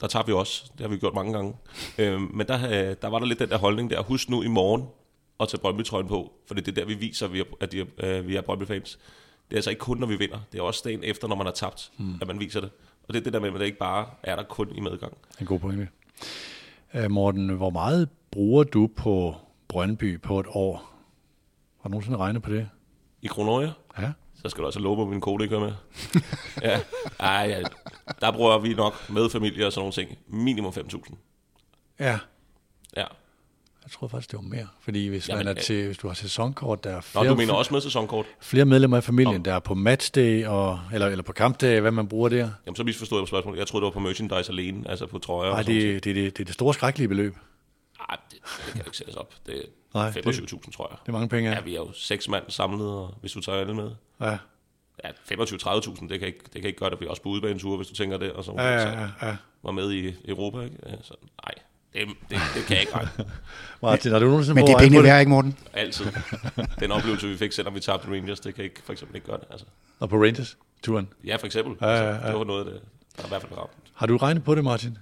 [0.00, 0.70] der tager vi også.
[0.72, 1.54] Det har vi gjort mange gange.
[1.98, 4.02] øhm, men der, der var der lidt den der holdning der.
[4.02, 4.84] Husk nu i morgen
[5.40, 6.32] at tage Brøndby-trøjen på.
[6.46, 8.98] For det er der, vi viser, at vi er, at de, øh, vi er Brøndby-fans.
[9.48, 10.38] Det er altså ikke kun, når vi vinder.
[10.52, 12.14] Det er også dagen efter, når man har tabt, hmm.
[12.20, 12.70] at man viser det.
[13.08, 15.12] Og det er det der med, at det ikke bare er der kun i medgang.
[15.40, 15.88] En god pointe.
[16.94, 19.34] Uh, Morten, hvor meget bruger du på
[19.68, 20.76] Brøndby på et år?
[21.82, 22.68] Har du nogensinde regnet på det?
[23.22, 24.12] I kroner, Ja.
[24.42, 25.74] Så skal du altså love mig, at min kode ikke hører med.
[26.70, 26.80] ja.
[27.20, 27.62] Ej, ja.
[28.20, 30.18] Der bruger vi nok med familie og sådan nogle ting.
[30.28, 31.14] Minimum 5.000.
[32.00, 32.18] Ja.
[32.96, 33.04] Ja.
[33.84, 34.66] Jeg tror faktisk, det var mere.
[34.80, 37.34] Fordi hvis, Jamen, man er til, hvis du har sæsonkort, der er Nå, flere, du
[37.34, 38.26] mener også med sæsonkort?
[38.40, 39.42] flere medlemmer af familien, Nå.
[39.42, 42.50] der er på matchday, og, eller, eller på kampdag, hvad man bruger der.
[42.66, 43.58] Jamen, så misforstod jeg på spørgsmålet.
[43.58, 45.50] Jeg troede, det var på merchandise alene, altså på trøjer.
[45.50, 47.36] Nej, det, det, det, det er det store skrækkelige beløb.
[48.10, 49.34] Ej, det, det kan jo ikke sættes op.
[49.46, 50.98] Det Nej, er 25.000, tror jeg.
[51.02, 51.62] Det er mange penge, Ja, ja.
[51.62, 53.90] vi er jo seks mand samlet, og hvis du tager alle med.
[54.20, 54.38] Ja,
[55.04, 57.88] Ja, 25-30.000, det kan, ikke, det kan ikke gøre, at vi også på udebaneture, hvis
[57.88, 58.32] du tænker det.
[58.32, 59.36] Og så, ja, ja, ja, ja.
[59.62, 60.76] var med i Europa, ikke?
[60.86, 61.54] Ja, Så, nej,
[61.92, 63.10] det, det, det kan jeg ikke regne.
[63.82, 65.58] Martin, har du nogensinde Men det er pengene værd, ikke Morten?
[65.72, 66.06] Altid.
[66.80, 69.38] Den oplevelse, vi fik, selvom vi tabte Rangers, det kan ikke, for eksempel ikke gøre
[69.38, 69.46] det.
[69.50, 69.66] Altså.
[69.98, 71.08] Og på Rangers-turen.
[71.24, 71.76] Ja, for eksempel.
[71.80, 72.12] Ja, ja, ja.
[72.14, 72.80] Altså, det var noget af det,
[73.16, 73.70] der er i hvert fald ramt.
[73.94, 74.98] Har du regnet på det, Martin?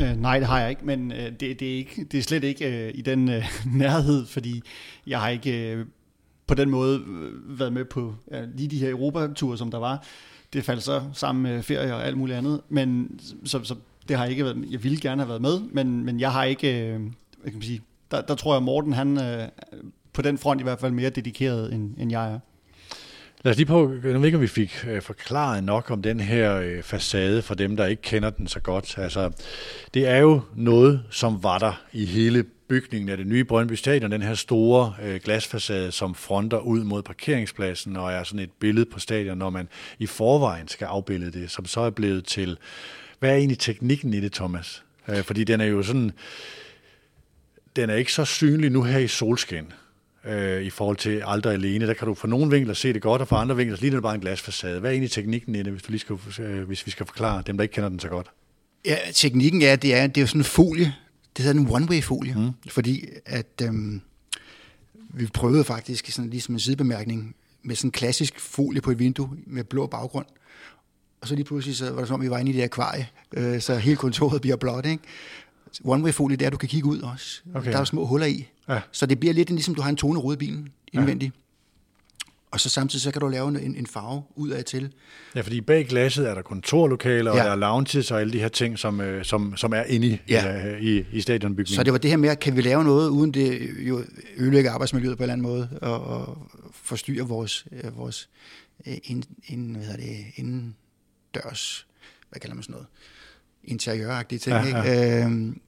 [0.00, 2.44] Øh, nej, det har jeg ikke, men øh, det, det, er ikke, det er slet
[2.44, 3.44] ikke øh, i den øh,
[3.82, 4.62] nærhed, fordi
[5.06, 5.86] jeg har ikke øh,
[6.46, 10.04] på den måde øh, været med på ja, lige de her Europature, som der var.
[10.52, 13.74] Det faldt så sammen med ferie og alt muligt andet, men så, så
[14.08, 16.44] det har jeg ikke været, jeg ville gerne have været med, men, men jeg har
[16.44, 17.80] ikke, øh, hvad kan man sige,
[18.10, 19.48] der, der tror jeg Morten, han øh,
[20.12, 22.38] på den front i hvert fald mere dedikeret, end, end jeg er.
[23.44, 26.20] Lad os lige på, jeg ved ikke, om vi fik øh, forklaret nok om den
[26.20, 28.98] her øh, facade for dem, der ikke kender den så godt.
[28.98, 29.30] Altså,
[29.94, 34.12] det er jo noget, som var der i hele bygningen af det nye Brøndby Stadion,
[34.12, 38.86] den her store øh, glasfacade, som fronter ud mod parkeringspladsen og er sådan et billede
[38.86, 39.68] på stadion, når man
[39.98, 42.58] i forvejen skal afbilde det, som så er blevet til...
[43.18, 44.82] Hvad er egentlig teknikken i det, Thomas?
[45.08, 46.12] Øh, fordi den er jo sådan...
[47.76, 49.72] Den er ikke så synlig nu her i solskin
[50.24, 51.86] øh, i forhold til aldrig alene.
[51.86, 53.96] Der kan du fra nogle vinkler se det godt, og fra andre vinkler så ligner
[53.96, 54.80] det bare en glasfacade.
[54.80, 57.42] Hvad er egentlig teknikken i det, hvis, du lige skal, øh, hvis vi skal forklare
[57.46, 58.30] dem, der ikke kender den så godt?
[58.84, 60.94] Ja, teknikken er, det er, det er jo sådan en folie.
[61.36, 62.38] Det hedder en one-way-folie.
[62.38, 62.50] Mm.
[62.68, 64.00] Fordi at øhm,
[65.14, 69.30] vi prøvede faktisk, sådan ligesom en sidebemærkning, med sådan en klassisk folie på et vindue
[69.46, 70.26] med blå baggrund.
[71.20, 73.08] Og så lige pludselig så var det som om, vi var inde i det akvarie,
[73.32, 74.86] øh, så hele kontoret bliver blåt.
[74.86, 75.02] Ikke?
[75.84, 77.40] One-way-folie, det er, at du kan kigge ud også.
[77.54, 77.72] Okay.
[77.72, 78.48] Der er små huller i.
[78.68, 78.80] Ja.
[78.92, 81.32] Så det bliver lidt ligesom, du har en tonerode i bilen indvendigt.
[82.50, 84.92] Og så samtidig så kan du lave en, en farve ud af til.
[85.34, 87.30] Ja, fordi bag glasset er der kontorlokaler, ja.
[87.30, 87.44] og Ja.
[87.44, 90.18] der er lounges og alle de her ting, som, øh, som, som er inde i,
[90.28, 90.46] Ja.
[90.56, 90.76] ja.
[90.76, 91.76] i, i stadionbygningen.
[91.76, 94.04] Så det var det her med, kan vi lave noget, uden det jo
[94.36, 98.28] ødelægger arbejdsmiljøet på en eller anden måde, og, og forstyrrer vores, øh, vores
[98.86, 101.86] øh, ind, ind, hvad hedder det, indendørs,
[102.30, 102.86] hvad kalder man sådan noget,
[103.64, 104.56] interiøragtige ting.
[104.56, 104.82] Ja, Ja.
[104.82, 105.24] Ikke?
[105.24, 105.60] Øhm,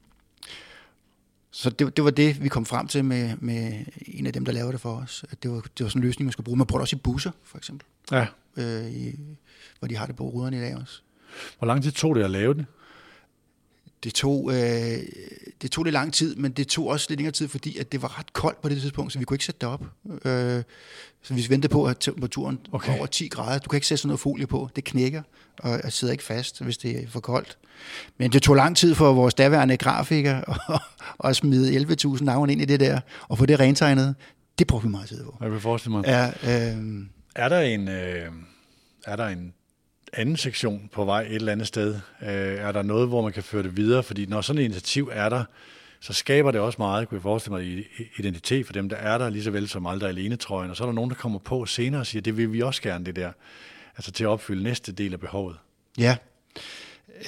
[1.51, 4.53] så det, det var det, vi kom frem til med, med en af dem, der
[4.53, 5.25] lavede det for os.
[5.31, 6.59] At det, var, det var sådan en løsning, man skulle bruge.
[6.59, 8.27] Man bruger det også i busser, for eksempel, Ja.
[8.57, 9.19] øh, i,
[9.79, 11.01] hvor de har det på ruderne i dag også.
[11.59, 12.67] Hvor lang tid tog det at lave det?
[14.05, 14.99] Det tog, øh,
[15.63, 18.03] det tog lidt lang tid, men det tog også lidt længere tid, fordi at det
[18.03, 19.85] var ret koldt på det tidspunkt, så vi kunne ikke sætte det op.
[20.25, 20.63] Øh,
[21.23, 22.91] så vi ventede på, at temperaturen okay.
[22.93, 23.59] Var over 10 grader.
[23.59, 24.69] Du kan ikke sætte sådan noget folie på.
[24.77, 25.23] Det knækker,
[25.59, 27.59] og jeg sidder ikke fast, hvis det er for koldt.
[28.19, 30.37] Men det tog lang tid for vores daværende grafiker
[30.75, 30.81] at,
[31.25, 34.15] at smide 11.000 navn ind i det der, og få det rentegnet.
[34.59, 35.37] Det brugte vi meget tid på.
[35.41, 36.05] Jeg kan forestille mig.
[36.07, 38.27] Ja, øh, Er der en, øh,
[39.07, 39.53] er der en
[40.13, 41.95] anden sektion på vej et eller andet sted?
[42.23, 44.03] Øh, er der noget, hvor man kan føre det videre?
[44.03, 45.45] Fordi når sådan et initiativ er der,
[46.01, 47.85] så skaber det også meget, kunne jeg forestille mig,
[48.19, 50.71] identitet for dem, der er der, lige så vel som aldrig alene trøjen.
[50.71, 52.83] Og så er der nogen, der kommer på senere og siger, det vil vi også
[52.83, 53.33] gerne, det der.
[53.97, 55.57] Altså til at opfylde næste del af behovet.
[55.99, 56.17] Ja.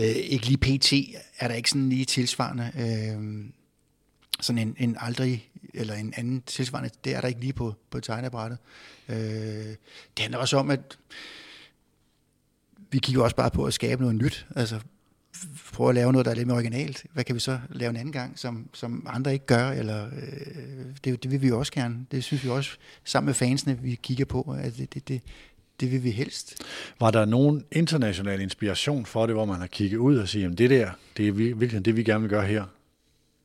[0.01, 0.93] Øh, ikke lige PT
[1.39, 2.72] er der ikke sådan lige tilsvarende.
[2.78, 3.45] Øh,
[4.41, 8.01] sådan en, en aldrig, eller en anden tilsvarende, det er der ikke lige på, på
[8.01, 8.59] tegnebrættet.
[9.09, 10.99] Øh, det handler også om, at
[12.95, 14.47] vi kigger også bare på at skabe noget nyt.
[14.57, 14.80] Altså
[15.72, 17.05] prøve at lave noget, der er lidt mere originalt.
[17.12, 19.70] Hvad kan vi så lave en anden gang, som, som andre ikke gør?
[19.70, 22.07] Eller, øh, det, det vil vi også gerne.
[22.11, 22.70] Det synes vi også,
[23.05, 25.22] sammen med fansene, vi kigger på, at det, det, det,
[25.80, 26.55] det vil vi helst.
[27.01, 30.59] Var der nogen international inspiration for det, hvor man har kigget ud og sige, at
[30.59, 32.64] det der, det er vir- virkelig det, vi gerne vil gøre her?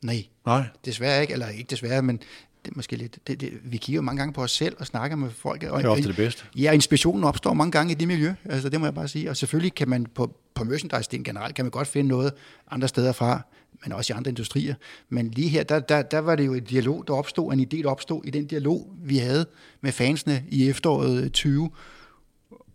[0.01, 0.63] Nej, Nej.
[0.85, 2.19] Desværre ikke, eller ikke desværre, men
[2.65, 5.17] det er måske lidt, det, det, vi kigger mange gange på os selv og snakker
[5.17, 5.63] med folk.
[5.63, 6.43] Og, Det er ofte det bedste.
[6.55, 9.29] Ja, inspirationen opstår mange gange i det miljø, altså det må jeg bare sige.
[9.29, 12.33] Og selvfølgelig kan man på, på merchandise generelt, kan man godt finde noget
[12.71, 13.41] andre steder fra,
[13.83, 14.75] men også i andre industrier.
[15.09, 17.83] Men lige her, der, der, der var det jo en dialog, der opstod, en idé,
[17.83, 19.45] der opstod i den dialog, vi havde
[19.81, 21.69] med fansene i efteråret 20,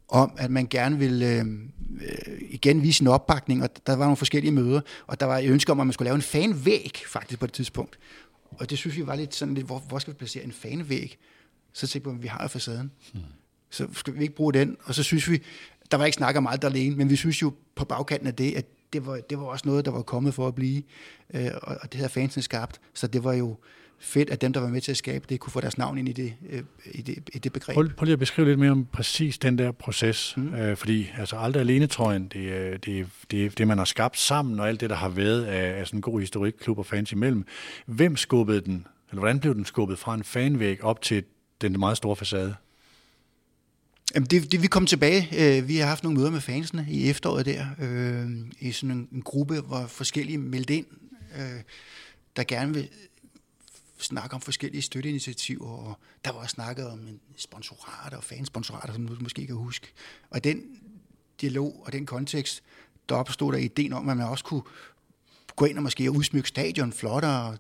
[0.09, 1.45] om, at man gerne ville øh,
[2.03, 5.51] øh, igen vise sin opbakning, og der var nogle forskellige møder, og der var et
[5.51, 7.99] ønske om, at man skulle lave en fanvæg, faktisk på det tidspunkt.
[8.59, 11.19] Og det synes vi var lidt sådan lidt, hvor, hvor skal vi placere en fanvæg?
[11.73, 12.91] Så tænkte vi, at vi har jo facaden.
[13.13, 13.23] Hmm.
[13.71, 14.77] Så skal vi ikke bruge den?
[14.85, 15.43] Og så synes vi,
[15.91, 18.55] der var ikke snak om alt alene, men vi synes jo på bagkanten af det,
[18.55, 20.83] at det var, det var også noget, der var kommet for at blive,
[21.35, 23.57] øh, og, og det havde fansene skabt, så det var jo
[24.05, 26.09] fedt, at dem, der var med til at skabe det, kunne få deres navn ind
[26.09, 27.75] i det, øh, i det, i det begreb.
[27.75, 30.55] Prøv, prøv lige at beskrive lidt mere om præcis den der proces, mm.
[30.55, 34.61] øh, fordi altså aldrig alene trøjen, det er det, det, det, man har skabt sammen,
[34.61, 37.13] og alt det, der har været af, af sådan en god historik, klub og fans
[37.13, 37.45] imellem.
[37.87, 41.25] Hvem skubbede den, eller hvordan blev den skubbet fra en fanvæg op til
[41.61, 42.55] den meget store facade?
[44.15, 47.11] Jamen det, det, vi kom tilbage, øh, vi har haft nogle møder med fansene i
[47.11, 48.31] efteråret der, øh,
[48.61, 50.87] i sådan en, en gruppe, hvor forskellige meldte ind,
[51.37, 51.61] øh,
[52.37, 52.89] der gerne vil
[54.05, 59.17] snakke om forskellige støtteinitiativer, og der var også snakket om sponsorater og fansponsorater, som du
[59.21, 59.87] måske kan huske.
[60.31, 60.63] Og den
[61.41, 62.63] dialog og den kontekst,
[63.09, 64.63] der opstod der ideen om, at man også kunne
[65.57, 67.59] gå ind og måske udsmykke stadion flottere, og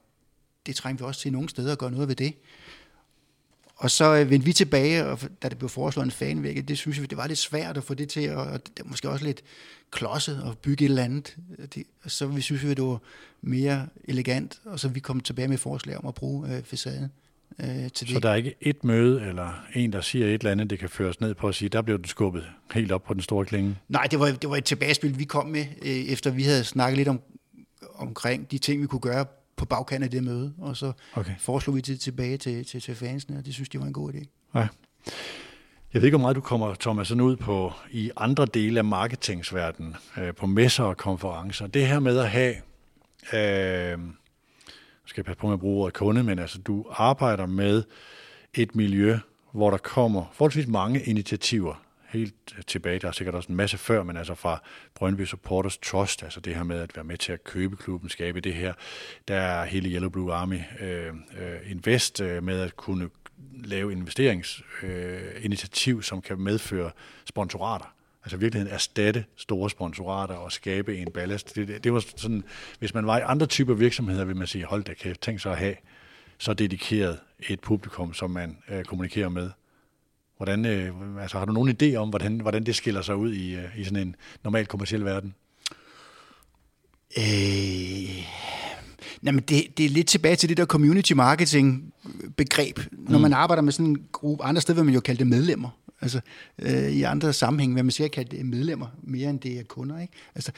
[0.66, 2.34] det trængte vi også til nogle steder at gøre noget ved det.
[3.84, 7.00] Og så øh, vendte vi tilbage, og da det blev foreslået en fanvæg, det synes
[7.00, 9.42] vi, det var lidt svært at få det til, og det var måske også lidt
[9.90, 11.36] klodset at bygge et eller andet.
[11.74, 12.98] Det, og så vi synes vi, det var
[13.42, 17.12] mere elegant, og så vi kom tilbage med forslag om at bruge øh, facaden.
[17.60, 20.70] Øh, til så der er ikke et møde, eller en, der siger et eller andet,
[20.70, 23.22] det kan føres ned på at sige, der blev den skubbet helt op på den
[23.22, 23.76] store klinge?
[23.88, 26.96] Nej, det var, det var et tilbagespil, vi kom med, øh, efter vi havde snakket
[26.96, 27.20] lidt om,
[27.94, 29.26] omkring de ting, vi kunne gøre
[29.56, 31.34] på bagkanten af det møde, og så okay.
[31.38, 34.12] foreslog vi det tilbage til, til, til fansene, og det synes de var en god
[34.12, 34.50] idé.
[34.54, 34.68] Ja.
[35.94, 38.84] Jeg ved ikke, hvor meget du kommer, Thomas, sådan ud på i andre dele af
[38.84, 41.66] marketingsverdenen, øh, på messer og konferencer.
[41.66, 42.54] Det her med at have,
[43.32, 43.98] øh,
[45.04, 47.82] skal jeg passe på med at bruge ordet kunde, men altså du arbejder med
[48.54, 49.18] et miljø,
[49.52, 51.83] hvor der kommer forholdsvis mange initiativer
[52.14, 52.98] helt øh, tilbage.
[52.98, 54.62] Der er sikkert også en masse før, men altså fra
[54.94, 58.40] Brøndby Supporters Trust, altså det her med at være med til at købe klubben, skabe
[58.40, 58.74] det her.
[59.28, 63.08] Der er hele Yellow Blue Army øh, øh, Invest øh, med at kunne
[63.64, 66.90] lave investeringsinitiativ, øh, som kan medføre
[67.24, 67.94] sponsorater.
[68.24, 71.56] Altså i virkeligheden erstatte store sponsorater og skabe en ballast.
[71.56, 72.44] Det, det, det var sådan,
[72.78, 75.50] hvis man var i andre typer virksomheder, vil man sige, hold da kæft, tænk så
[75.50, 75.76] at have
[76.38, 79.50] så dedikeret et publikum, som man øh, kommunikerer med.
[80.44, 80.92] Hvordan, øh,
[81.22, 83.84] altså, har du nogen idé om, hvordan, hvordan det skiller sig ud i, øh, i
[83.84, 85.34] sådan en normal kommersiel verden?
[87.18, 88.24] Øh,
[89.24, 91.92] jamen det, det er lidt tilbage til det der community marketing
[92.36, 92.78] begreb.
[92.92, 93.22] Når mm.
[93.22, 95.68] man arbejder med sådan en gruppe, andre steder vil man jo kalde det medlemmer.
[96.00, 96.20] Altså
[96.58, 100.00] øh, i andre sammenhænge vil man sikkert kalde det medlemmer mere end det er kunder.
[100.00, 100.12] Ikke?
[100.34, 100.52] Altså,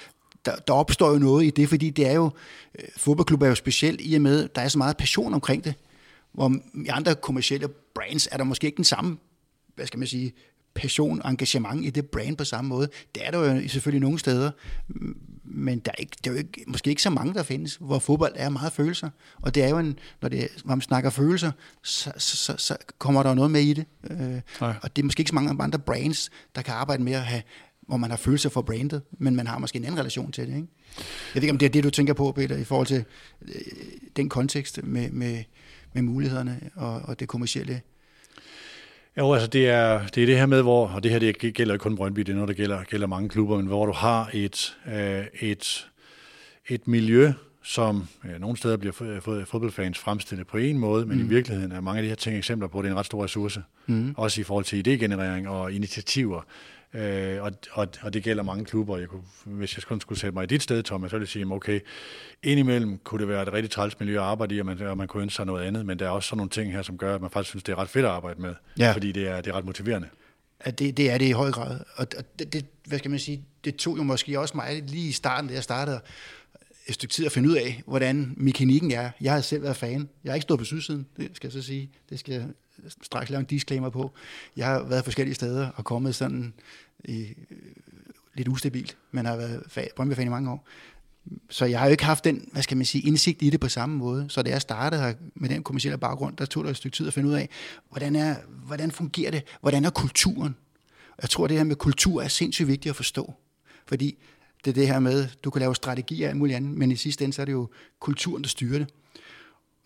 [0.44, 2.30] der, der opstår jo noget i det, fordi det er jo,
[2.78, 5.74] øh, fodboldklubber er jo specielt i og med, der er så meget passion omkring det.
[6.32, 9.16] Hvor i andre kommersielle brands er der måske ikke den samme
[9.76, 10.32] hvad skal man sige,
[10.76, 12.88] passion engagement i det brand på samme måde.
[13.14, 14.50] Det er der jo selvfølgelig nogle steder,
[15.44, 17.98] men der er, ikke, der er jo ikke, måske ikke så mange, der findes, hvor
[17.98, 19.10] fodbold er meget følelser.
[19.42, 21.52] Og det er jo en, når, det, når man snakker følelser,
[21.82, 23.84] så, så, så, så kommer der jo noget med i det.
[24.10, 24.40] Øh,
[24.82, 27.42] og det er måske ikke så mange andre brands, der kan arbejde med at have,
[27.86, 30.54] hvor man har følelser for brandet, men man har måske en anden relation til det.
[30.54, 30.68] Ikke?
[31.34, 33.04] Jeg ved ikke, om det er det, du tænker på, Peter, i forhold til
[33.42, 33.54] øh,
[34.16, 35.44] den kontekst med, med,
[35.92, 37.80] med mulighederne og, og det kommercielle
[39.18, 41.74] jo, altså det er, det er det her med, hvor, og det her det gælder
[41.74, 44.30] ikke kun Brøndby, det er noget, der gælder, gælder mange klubber, men hvor du har
[44.34, 45.88] et, øh, et,
[46.68, 48.92] et miljø, som ja, nogle steder bliver
[49.46, 51.24] fodboldfans fremstillet på en måde, men mm.
[51.24, 53.06] i virkeligheden er mange af de her ting eksempler på, at det er en ret
[53.06, 53.62] stor ressource.
[53.86, 54.14] Mm.
[54.16, 56.40] Også i forhold til idégenerering og initiativer.
[56.94, 58.98] Øh, og, og, og det gælder mange klubber.
[58.98, 61.28] Jeg kunne, hvis jeg kun skulle sætte mig i dit sted, Thomas, så ville jeg
[61.28, 61.80] sige, okay,
[62.42, 65.08] indimellem kunne det være et rigtig træls miljø at arbejde i, og man, og man
[65.08, 67.14] kunne ønske sig noget andet, men der er også sådan nogle ting her, som gør,
[67.14, 68.92] at man faktisk synes, det er ret fedt at arbejde med, ja.
[68.92, 70.08] fordi det er, det er ret motiverende.
[70.66, 71.80] Ja, det, det er det i høj grad.
[71.96, 75.12] Og det, det, hvad skal man sige, det tog jo måske også mig lige i
[75.12, 76.00] starten, da jeg startede
[76.86, 79.10] et stykke tid at finde ud af, hvordan mekanikken er.
[79.20, 80.08] Jeg har selv været fan.
[80.24, 81.90] Jeg har ikke stået på sydsiden, det skal jeg så sige.
[82.10, 82.46] Det skal
[83.02, 84.12] straks lave en disclaimer på.
[84.56, 86.54] Jeg har været forskellige steder og kommet sådan
[87.04, 87.20] i,
[87.50, 87.56] øh,
[88.34, 90.66] lidt ustabilt, men har været Brøndby-fan i mange år.
[91.50, 93.68] Så jeg har jo ikke haft den, hvad skal man sige, indsigt i det på
[93.68, 94.26] samme måde.
[94.28, 97.06] Så da jeg startede her med den kommersielle baggrund, der tog det et stykke tid
[97.06, 97.48] at finde ud af,
[97.90, 99.42] hvordan, er, hvordan fungerer det?
[99.60, 100.56] Hvordan er kulturen?
[101.22, 103.34] Jeg tror, det her med kultur er sindssygt vigtigt at forstå.
[103.86, 104.18] Fordi
[104.64, 106.96] det er det her med, du kan lave strategier og alt muligt andet, men i
[106.96, 107.68] sidste ende, så er det jo
[108.00, 108.88] kulturen, der styrer det.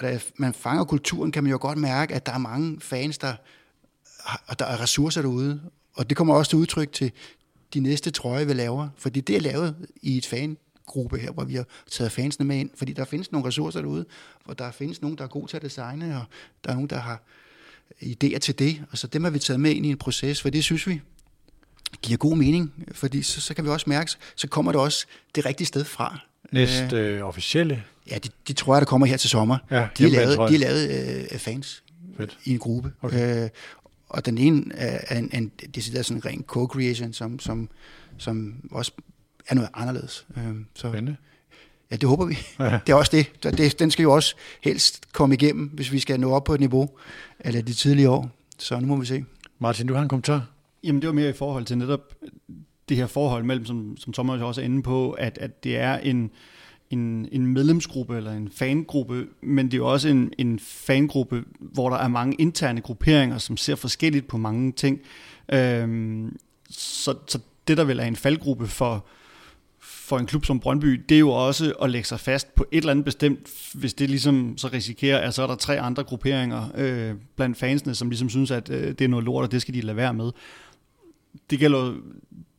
[0.00, 3.18] Og da man fanger kulturen, kan man jo godt mærke, at der er mange fans,
[3.18, 3.34] der,
[4.46, 5.60] og der er ressourcer derude,
[5.94, 7.12] og det kommer også til udtryk til
[7.74, 8.88] de næste trøje, vi laver.
[8.96, 12.70] Fordi det er lavet i et fangruppe her, hvor vi har taget fansene med ind.
[12.74, 14.04] Fordi der findes nogle ressourcer derude,
[14.44, 16.24] hvor der findes nogen, der er gode til at designe, og
[16.64, 17.22] der er nogen, der har
[18.02, 18.84] idéer til det.
[18.90, 21.00] Og så dem har vi taget med ind i en proces, for det synes vi
[22.02, 22.84] giver god mening.
[22.92, 26.29] Fordi så, så kan vi også mærke, så kommer det også det rigtige sted fra.
[26.52, 27.82] Næste øh, officielle?
[28.10, 29.58] Ja, de, de tror jeg, der kommer her til sommer.
[29.70, 30.90] Ja, de, er lavet, de er lavet
[31.32, 31.82] øh, fans
[32.16, 32.38] Fedt.
[32.44, 32.92] i en gruppe.
[33.02, 33.44] Okay.
[33.44, 33.50] Øh,
[34.08, 37.68] og den ene er en, en decideret sådan ren co-creation, som, som,
[38.18, 38.92] som også
[39.48, 40.26] er noget anderledes.
[40.36, 40.44] Øh,
[40.74, 41.16] så, Spændende.
[41.90, 42.38] ja, det håber vi.
[42.58, 42.78] Ja.
[42.86, 43.30] Det er også det.
[43.42, 43.78] Så det.
[43.78, 46.90] Den skal jo også helst komme igennem, hvis vi skal nå op på et niveau
[47.40, 48.30] eller de tidlige år.
[48.58, 49.24] Så nu må vi se.
[49.58, 50.46] Martin, du har en kommentar?
[50.84, 52.14] Jamen det var mere i forhold til netop
[52.90, 55.98] det her forhold mellem, som, som Thomas også er inde på, at, at det er
[55.98, 56.30] en,
[56.90, 61.90] en, en medlemsgruppe eller en fangruppe, men det er jo også en, en fangruppe, hvor
[61.90, 65.00] der er mange interne grupperinger, som ser forskelligt på mange ting.
[65.52, 66.38] Øhm,
[66.70, 67.38] så, så
[67.68, 69.06] det, der vel er en faldgruppe for,
[69.80, 72.78] for en klub som Brøndby, det er jo også at lægge sig fast på et
[72.78, 76.68] eller andet bestemt, hvis det ligesom så risikerer, at så er der tre andre grupperinger
[76.74, 79.74] øh, blandt fansene, som ligesom synes, at øh, det er noget lort, og det skal
[79.74, 80.30] de lade være med.
[81.50, 81.94] Det gælder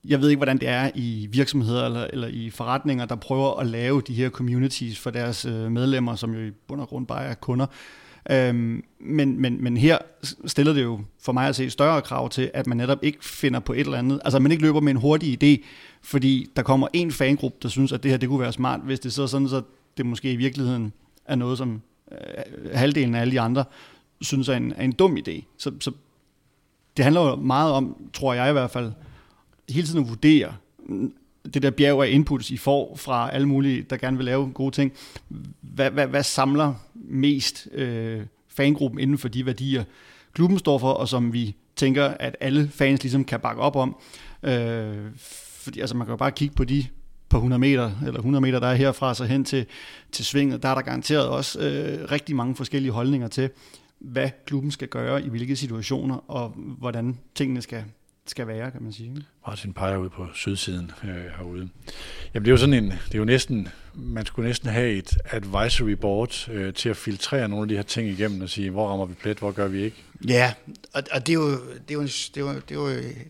[0.05, 3.67] jeg ved ikke, hvordan det er i virksomheder eller, eller i forretninger, der prøver at
[3.67, 7.23] lave de her communities for deres øh, medlemmer, som jo i bund og grund bare
[7.23, 7.65] er kunder.
[8.31, 9.97] Øhm, men, men, men her
[10.45, 13.59] stiller det jo for mig at se større krav til, at man netop ikke finder
[13.59, 15.65] på et eller andet, altså at man ikke løber med en hurtig idé,
[16.01, 18.99] fordi der kommer en fangruppe, der synes, at det her det kunne være smart, hvis
[18.99, 19.61] det så sådan, så
[19.97, 20.93] det måske i virkeligheden
[21.25, 21.81] er noget, som
[22.11, 23.63] øh, halvdelen af alle de andre
[24.21, 25.43] synes er en, er en dum idé.
[25.57, 25.91] Så, så
[26.97, 28.91] det handler jo meget om, tror jeg i hvert fald,
[29.71, 31.13] hele tiden at vurdere mm,
[31.53, 34.75] det der bjerg af inputs, I får fra alle mulige, der gerne vil lave gode
[34.75, 34.91] ting.
[35.61, 39.83] Hvad, hvad, hvad samler mest øh, fangruppen inden for de værdier,
[40.33, 43.95] klubben står for, og som vi tænker, at alle fans ligesom kan bakke op om.
[44.43, 46.85] Øh, fordi altså, man kan jo bare kigge på de
[47.29, 49.65] på 100 meter, eller 100 meter, der er herfra så hen til,
[50.11, 53.49] til svinget, der er der garanteret også øh, rigtig mange forskellige holdninger til,
[53.99, 57.83] hvad klubben skal gøre i hvilke situationer, og hvordan tingene skal,
[58.25, 59.25] skal være, kan man sige.
[59.47, 61.69] Martin peger ud på sydsiden øh, herude.
[62.33, 65.17] Jamen det er jo sådan en, det er jo næsten, man skulle næsten have et
[65.31, 68.89] advisory board øh, til at filtrere nogle af de her ting igennem og sige, hvor
[68.89, 70.03] rammer vi plet, hvor gør vi ikke.
[70.27, 70.53] Ja,
[70.93, 72.87] og, og det, er jo, det, er jo, det, er jo, det, er jo,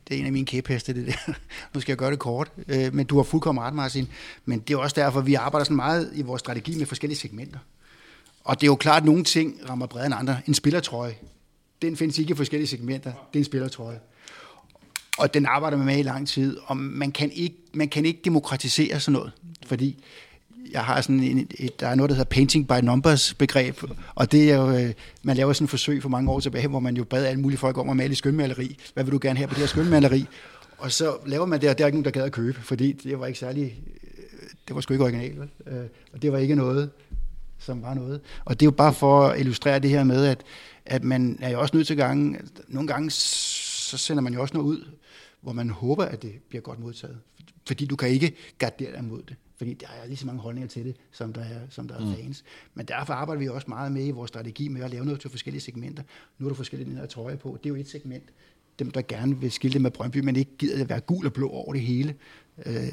[0.07, 1.33] det er en af mine kæpheste, det der.
[1.73, 4.07] Nu skal jeg gøre det kort, øh, men du har fuldkommen ret, Martin.
[4.45, 7.59] Men det er også derfor, vi arbejder sådan meget i vores strategi med forskellige segmenter.
[8.43, 10.37] Og det er jo klart, at nogle ting rammer bredere end andre.
[10.47, 11.15] En spillertrøje,
[11.81, 13.11] den findes ikke i forskellige segmenter.
[13.11, 13.99] Det er en spillertrøje.
[15.18, 18.22] Og den arbejder man med i lang tid, og man kan ikke, man kan ikke
[18.26, 19.32] demokratisere sådan noget,
[19.66, 20.03] fordi
[20.72, 23.84] jeg har sådan en, et, der er noget, der hedder painting by numbers begreb,
[24.16, 24.93] og det er jo, øh,
[25.24, 27.57] man laver sådan et forsøg for mange år tilbage, hvor man jo bad alle mulige
[27.57, 28.78] folk om at male i skønmaleri.
[28.93, 30.26] Hvad vil du gerne have på det her skønmaleri?
[30.78, 32.91] Og så laver man det, og der er ikke nogen, der gad at købe, fordi
[32.91, 35.49] det var ikke særlig, øh, det var sgu ikke originalt, vel?
[35.68, 36.89] Øh, og det var ikke noget,
[37.59, 38.22] som var noget.
[38.45, 40.43] Og det er jo bare for at illustrere det her med, at,
[40.86, 42.38] at man er jo også nødt til gange,
[42.68, 44.86] nogle gange så sender man jo også noget ud,
[45.41, 47.17] hvor man håber, at det bliver godt modtaget.
[47.67, 49.35] Fordi du kan ikke gardere dig mod det.
[49.57, 52.05] Fordi der er lige så mange holdninger til det, som der er, som der er
[52.05, 52.15] mm.
[52.15, 52.43] fans.
[52.73, 55.29] Men derfor arbejder vi også meget med i vores strategi med at lave noget til
[55.29, 56.03] forskellige segmenter.
[56.39, 57.57] Nu er der forskellige den her trøje på.
[57.63, 58.23] Det er jo et segment.
[58.79, 61.49] Dem, der gerne vil skilte med Brøndby, men ikke gider at være gul og blå
[61.49, 62.15] over det hele.
[62.65, 62.91] Øh,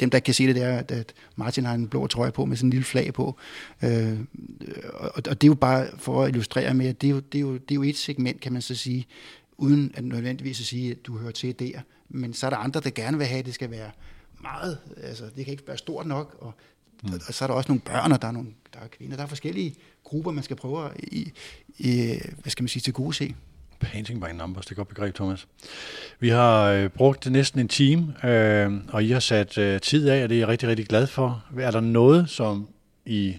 [0.00, 2.56] dem, der kan se det, der, at- at Martin har en blå trøje på med
[2.56, 3.36] sådan en lille flag på.
[3.84, 4.18] Øh,
[4.94, 7.38] og, og det er jo bare for at illustrere med, at det er, jo, det,
[7.38, 9.06] er jo, det er jo et segment, kan man så sige,
[9.58, 11.80] uden at nødvendigvis at sige, at du hører til der.
[12.08, 13.90] Men så er der andre, der gerne vil have, at det skal være
[14.42, 16.54] meget, altså det kan ikke være stort nok, og,
[17.02, 17.12] mm.
[17.28, 19.22] og så er der også nogle børn, og der er, nogle, der er kvinder, der
[19.22, 21.32] er forskellige grupper, man skal prøve at, i,
[21.78, 23.34] i, hvad skal man sige, til gode se.
[23.80, 25.46] Painting by numbers, det er godt begreb, Thomas.
[26.20, 30.22] Vi har øh, brugt næsten en time, øh, og I har sat øh, tid af,
[30.22, 31.44] og det er jeg rigtig, rigtig glad for.
[31.58, 32.68] Er der noget, som
[33.06, 33.36] I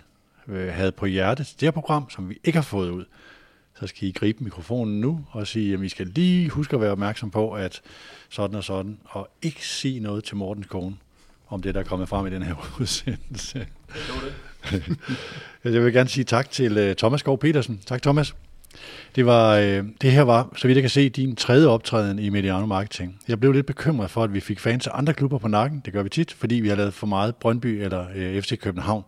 [0.47, 3.05] øh, havde på hjertet til det her program, som vi ikke har fået ud,
[3.79, 6.91] så skal I gribe mikrofonen nu og sige, at vi skal lige huske at være
[6.91, 7.81] opmærksom på, at
[8.29, 10.95] sådan og sådan, og ikke sige noget til Mortens kone
[11.47, 13.67] om det, der er kommet frem i den her udsendelse.
[15.63, 17.81] Jeg vil gerne sige tak til øh, Thomas Skov Petersen.
[17.85, 18.35] Tak, Thomas.
[19.15, 22.29] Det, var, øh, det her var, så vidt jeg kan se, din tredje optræden i
[22.29, 23.19] Mediano Marketing.
[23.27, 25.81] Jeg blev lidt bekymret for, at vi fik fans af andre klubber på nakken.
[25.85, 29.03] Det gør vi tit, fordi vi har lavet for meget Brøndby eller øh, FC København.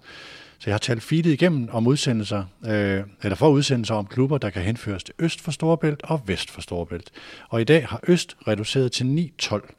[0.62, 4.50] Så jeg har talt feedet igennem om udsendelser, øh, eller for udsendelser om klubber, der
[4.50, 7.12] kan henføres til øst for Storebælt og vest for Storebælt.
[7.50, 9.76] Og i dag har øst reduceret til 9-12.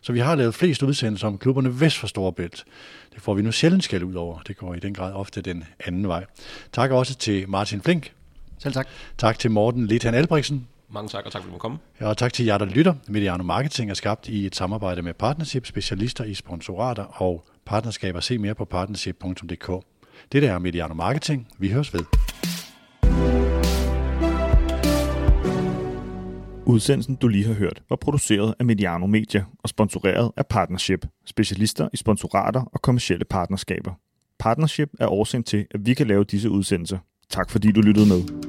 [0.00, 2.64] Så vi har lavet flest udsendelser om klubberne vest for Storebælt.
[3.14, 4.38] Det får vi nu sjældent skæld ud over.
[4.40, 6.24] Det går i den grad ofte den anden vej.
[6.72, 8.12] Tak også til Martin Flink.
[8.58, 8.88] Selv tak.
[9.18, 10.66] Tak til Morten Lithan Albrechtsen.
[10.90, 11.78] Mange tak, og tak fordi du må komme.
[12.00, 12.94] Ja, og tak til jer, der lytter.
[13.08, 18.20] Mediano Marketing er skabt i et samarbejde med Partnership, specialister i sponsorater og partnerskaber.
[18.20, 19.70] Se mere på partnership.dk.
[20.32, 21.48] Det der er Mediano Marketing.
[21.58, 22.00] Vi høres ved.
[26.66, 31.88] Udsendelsen, du lige har hørt, var produceret af Mediano Media og sponsoreret af Partnership, specialister
[31.92, 33.92] i sponsorater og kommersielle partnerskaber.
[34.38, 36.98] Partnership er årsagen til, at vi kan lave disse udsendelser.
[37.30, 38.48] Tak fordi du lyttede med.